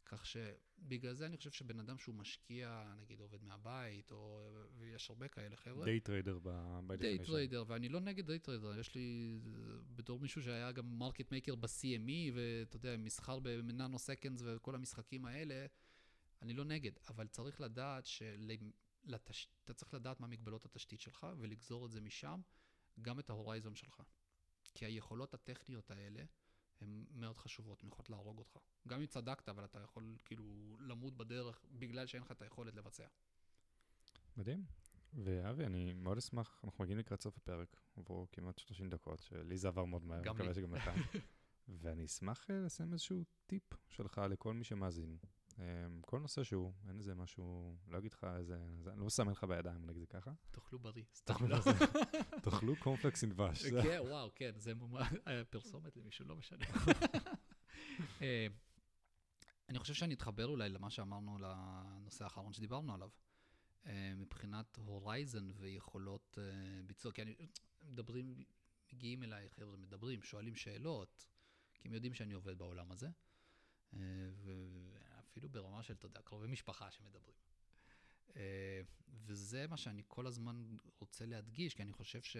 כך 0.05 0.25
שבגלל 0.25 1.13
זה 1.13 1.25
אני 1.25 1.37
חושב 1.37 1.51
שבן 1.51 1.79
אדם 1.79 1.97
שהוא 1.97 2.15
משקיע, 2.15 2.93
נגיד 3.01 3.19
עובד 3.19 3.43
מהבית, 3.43 4.11
או 4.11 4.51
ויש 4.77 5.09
הרבה 5.09 5.27
כאלה 5.27 5.55
חבר'ה. 5.55 5.85
day 5.85 5.99
trader 5.99 6.39
ב 6.43 6.95
day 6.95 7.19
trader, 7.19 7.63
ואני 7.67 7.89
לא 7.89 7.99
נגד 7.99 8.27
day 8.27 8.39
trader, 8.39 8.79
יש 8.79 8.95
לי, 8.95 9.39
בתור 9.95 10.19
מישהו 10.19 10.41
שהיה 10.41 10.71
גם 10.71 10.99
market 10.99 11.31
maker 11.31 11.55
ב-CME, 11.55 12.33
ואתה 12.33 12.75
יודע, 12.75 12.97
מסחר 12.97 13.39
ב 13.39 13.99
nanoseconds 13.99 14.41
וכל 14.45 14.75
המשחקים 14.75 15.25
האלה, 15.25 15.65
אני 16.41 16.53
לא 16.53 16.63
נגד, 16.63 16.91
אבל 17.07 17.27
צריך 17.27 17.61
לדעת 17.61 18.05
של... 18.05 18.51
לתש... 19.03 19.47
אתה 19.63 19.73
צריך 19.73 19.93
לדעת 19.93 20.19
מה 20.19 20.27
מגבלות 20.27 20.65
התשתית 20.65 21.01
שלך 21.01 21.27
ולגזור 21.37 21.85
את 21.85 21.91
זה 21.91 22.01
משם, 22.01 22.41
גם 23.01 23.19
את 23.19 23.29
ההורייזון 23.29 23.75
שלך. 23.75 24.01
כי 24.73 24.85
היכולות 24.85 25.33
הטכניות 25.33 25.91
האלה, 25.91 26.23
הן 26.81 27.05
מאוד 27.11 27.37
חשובות, 27.37 27.83
הן 27.83 27.89
יכולות 27.89 28.09
להרוג 28.09 28.37
אותך. 28.37 28.57
גם 28.87 28.99
אם 28.99 29.05
צדקת, 29.05 29.49
אבל 29.49 29.65
אתה 29.65 29.79
יכול 29.79 30.15
כאילו 30.25 30.77
למות 30.79 31.17
בדרך 31.17 31.65
בגלל 31.71 32.05
שאין 32.05 32.23
לך 32.23 32.31
את 32.31 32.41
היכולת 32.41 32.75
לבצע. 32.75 33.07
מדהים. 34.37 34.65
ואבי, 35.13 35.65
אני 35.65 35.93
מאוד 35.93 36.17
אשמח, 36.17 36.61
אנחנו 36.63 36.83
מגיעים 36.83 36.99
לקראת 36.99 37.21
סוף 37.21 37.37
הפרק, 37.37 37.81
עברו 37.95 38.27
כמעט 38.31 38.57
30 38.57 38.89
דקות, 38.89 39.21
שלי 39.21 39.57
זה 39.57 39.67
עבר 39.67 39.85
מאוד 39.85 40.03
מהר, 40.05 40.23
גם. 40.23 40.35
מקווה 40.35 40.53
שגם 40.53 40.75
לך. 40.75 40.91
ואני 41.81 42.05
אשמח 42.05 42.51
אה, 42.51 42.59
לסיים 42.59 42.93
איזשהו 42.93 43.23
טיפ 43.47 43.63
שלך 43.89 44.21
לכל 44.29 44.53
מי 44.53 44.63
שמאזין. 44.63 45.17
אמ, 45.59 46.01
כל 46.01 46.19
נושא 46.19 46.43
שהוא, 46.43 46.73
אין 46.87 46.97
איזה 46.97 47.15
משהו, 47.15 47.77
לא 47.87 47.97
אגיד 47.97 48.13
לך 48.13 48.23
איזה, 48.23 48.55
אני 48.87 48.99
לא 48.99 49.05
מסמן 49.05 49.31
לך 49.31 49.43
בידיים, 49.43 49.85
נגיד 49.85 50.01
זה 50.01 50.07
ככה. 50.07 50.31
תאכלו 50.51 50.79
בריא, 50.79 51.03
סתם 51.15 51.47
לא. 51.47 51.57
תאכלו 52.43 52.75
קורנפלקס 52.75 53.23
עם 53.23 53.29
דבש. 53.29 53.65
כן, 53.65 53.99
וואו, 54.01 54.31
כן, 54.35 54.51
זה 54.55 54.73
פרסומת 55.49 55.97
למישהו, 55.97 56.25
לא 56.25 56.35
משנה. 56.35 56.65
אה, 58.21 58.47
אני 59.69 59.79
חושב 59.79 59.93
שאני 59.93 60.13
אתחבר 60.13 60.47
אולי 60.47 60.69
למה 60.69 60.89
שאמרנו 60.89 61.37
לנושא 61.37 62.23
האחרון 62.23 62.53
שדיברנו 62.53 62.93
עליו. 62.93 63.09
אה, 63.85 64.13
מבחינת 64.15 64.75
הורייזן 64.75 65.49
ויכולות 65.55 66.37
אה, 66.41 66.81
ביצוע, 66.85 67.11
כי 67.11 67.21
אני, 67.21 67.35
מדברים, 67.83 68.43
מגיעים 68.93 69.23
אליי 69.23 69.49
חבר'ה, 69.49 69.77
מדברים, 69.77 70.21
שואלים 70.21 70.55
שאלות, 70.55 71.27
כי 71.73 71.87
הם 71.87 71.93
יודעים 71.93 72.13
שאני 72.13 72.33
עובד 72.33 72.57
בעולם 72.57 72.91
הזה. 72.91 73.09
ואפילו 75.31 75.49
ברמה 75.49 75.83
של, 75.83 75.93
אתה 75.93 76.05
יודע, 76.05 76.21
קרובי 76.21 76.47
משפחה 76.47 76.91
שמדברים. 76.91 77.35
אה, 78.35 78.81
וזה 79.07 79.67
מה 79.67 79.77
שאני 79.77 80.03
כל 80.07 80.27
הזמן 80.27 80.77
רוצה 80.99 81.25
להדגיש, 81.25 81.73
כי 81.73 81.83
אני 81.83 81.93
חושב 81.93 82.21
ש... 82.21 82.37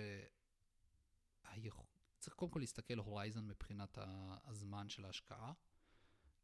צריך 2.20 2.36
קודם 2.36 2.52
כל 2.52 2.60
להסתכל 2.60 2.98
הורייזן 2.98 3.48
מבחינת 3.48 3.98
הזמן 4.44 4.90
של 4.90 5.06
ההשקעה, 5.06 5.54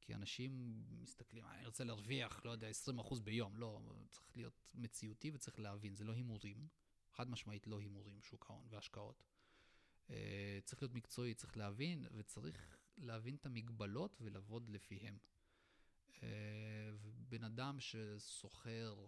כי 0.01 0.15
אנשים 0.15 0.83
מסתכלים, 0.89 1.45
אני 1.45 1.65
רוצה 1.65 1.83
להרוויח, 1.83 2.45
לא 2.45 2.51
יודע, 2.51 2.67
20% 2.69 3.21
ביום. 3.23 3.57
לא, 3.57 3.81
צריך 4.09 4.27
להיות 4.35 4.67
מציאותי 4.73 5.31
וצריך 5.33 5.59
להבין, 5.59 5.95
זה 5.95 6.03
לא 6.03 6.13
הימורים, 6.13 6.67
חד 7.11 7.29
משמעית 7.29 7.67
לא 7.67 7.79
הימורים, 7.79 8.21
שוק 8.21 8.45
ההון 8.49 8.67
והשקעות. 8.69 9.23
אה, 10.09 10.59
צריך 10.63 10.81
להיות 10.81 10.93
מקצועי, 10.93 11.33
צריך 11.33 11.57
להבין, 11.57 12.05
וצריך 12.11 12.77
להבין 12.97 13.35
את 13.35 13.45
המגבלות 13.45 14.21
ולעבוד 14.21 14.69
לפיהם. 14.69 15.17
אה, 16.23 16.89
בן 17.29 17.43
אדם 17.43 17.79
שסוחר 17.79 19.05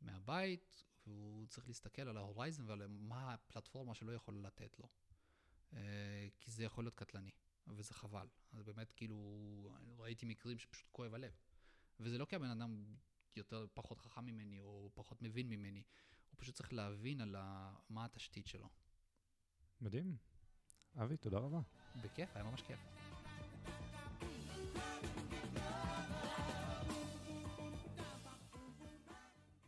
מהבית, 0.00 0.84
והוא 1.06 1.46
צריך 1.46 1.68
להסתכל 1.68 2.02
על 2.02 2.16
ההורייזן 2.16 2.64
ועל 2.66 2.86
מה 2.88 3.34
הפלטפורמה 3.34 3.94
שלא 3.94 4.12
יכולה 4.12 4.40
לתת 4.40 4.78
לו. 4.78 4.88
אה, 5.72 6.28
כי 6.40 6.50
זה 6.50 6.64
יכול 6.64 6.84
להיות 6.84 6.94
קטלני, 6.94 7.30
וזה 7.66 7.94
חבל. 7.94 8.28
אז 8.52 8.62
באמת, 8.62 8.92
כאילו, 8.92 9.18
ראיתי 9.98 10.26
מקרים 10.26 10.58
שפשוט 10.58 10.88
כואב 10.92 11.14
הלב. 11.14 11.32
וזה 12.00 12.18
לא 12.18 12.24
כי 12.24 12.36
הבן 12.36 12.50
אדם 12.50 12.96
יותר, 13.36 13.66
פחות 13.74 13.98
חכם 13.98 14.24
ממני, 14.24 14.60
או 14.60 14.90
פחות 14.94 15.22
מבין 15.22 15.48
ממני, 15.48 15.82
הוא 16.30 16.40
פשוט 16.40 16.54
צריך 16.54 16.72
להבין 16.72 17.20
על 17.20 17.36
מה 17.88 18.04
התשתית 18.04 18.46
שלו. 18.46 18.68
מדהים. 19.80 20.16
אבי, 20.96 21.16
תודה 21.16 21.38
רבה. 21.38 21.60
בכיף, 22.02 22.36
היה 22.36 22.44
ממש 22.44 22.62
כיף. 22.62 22.97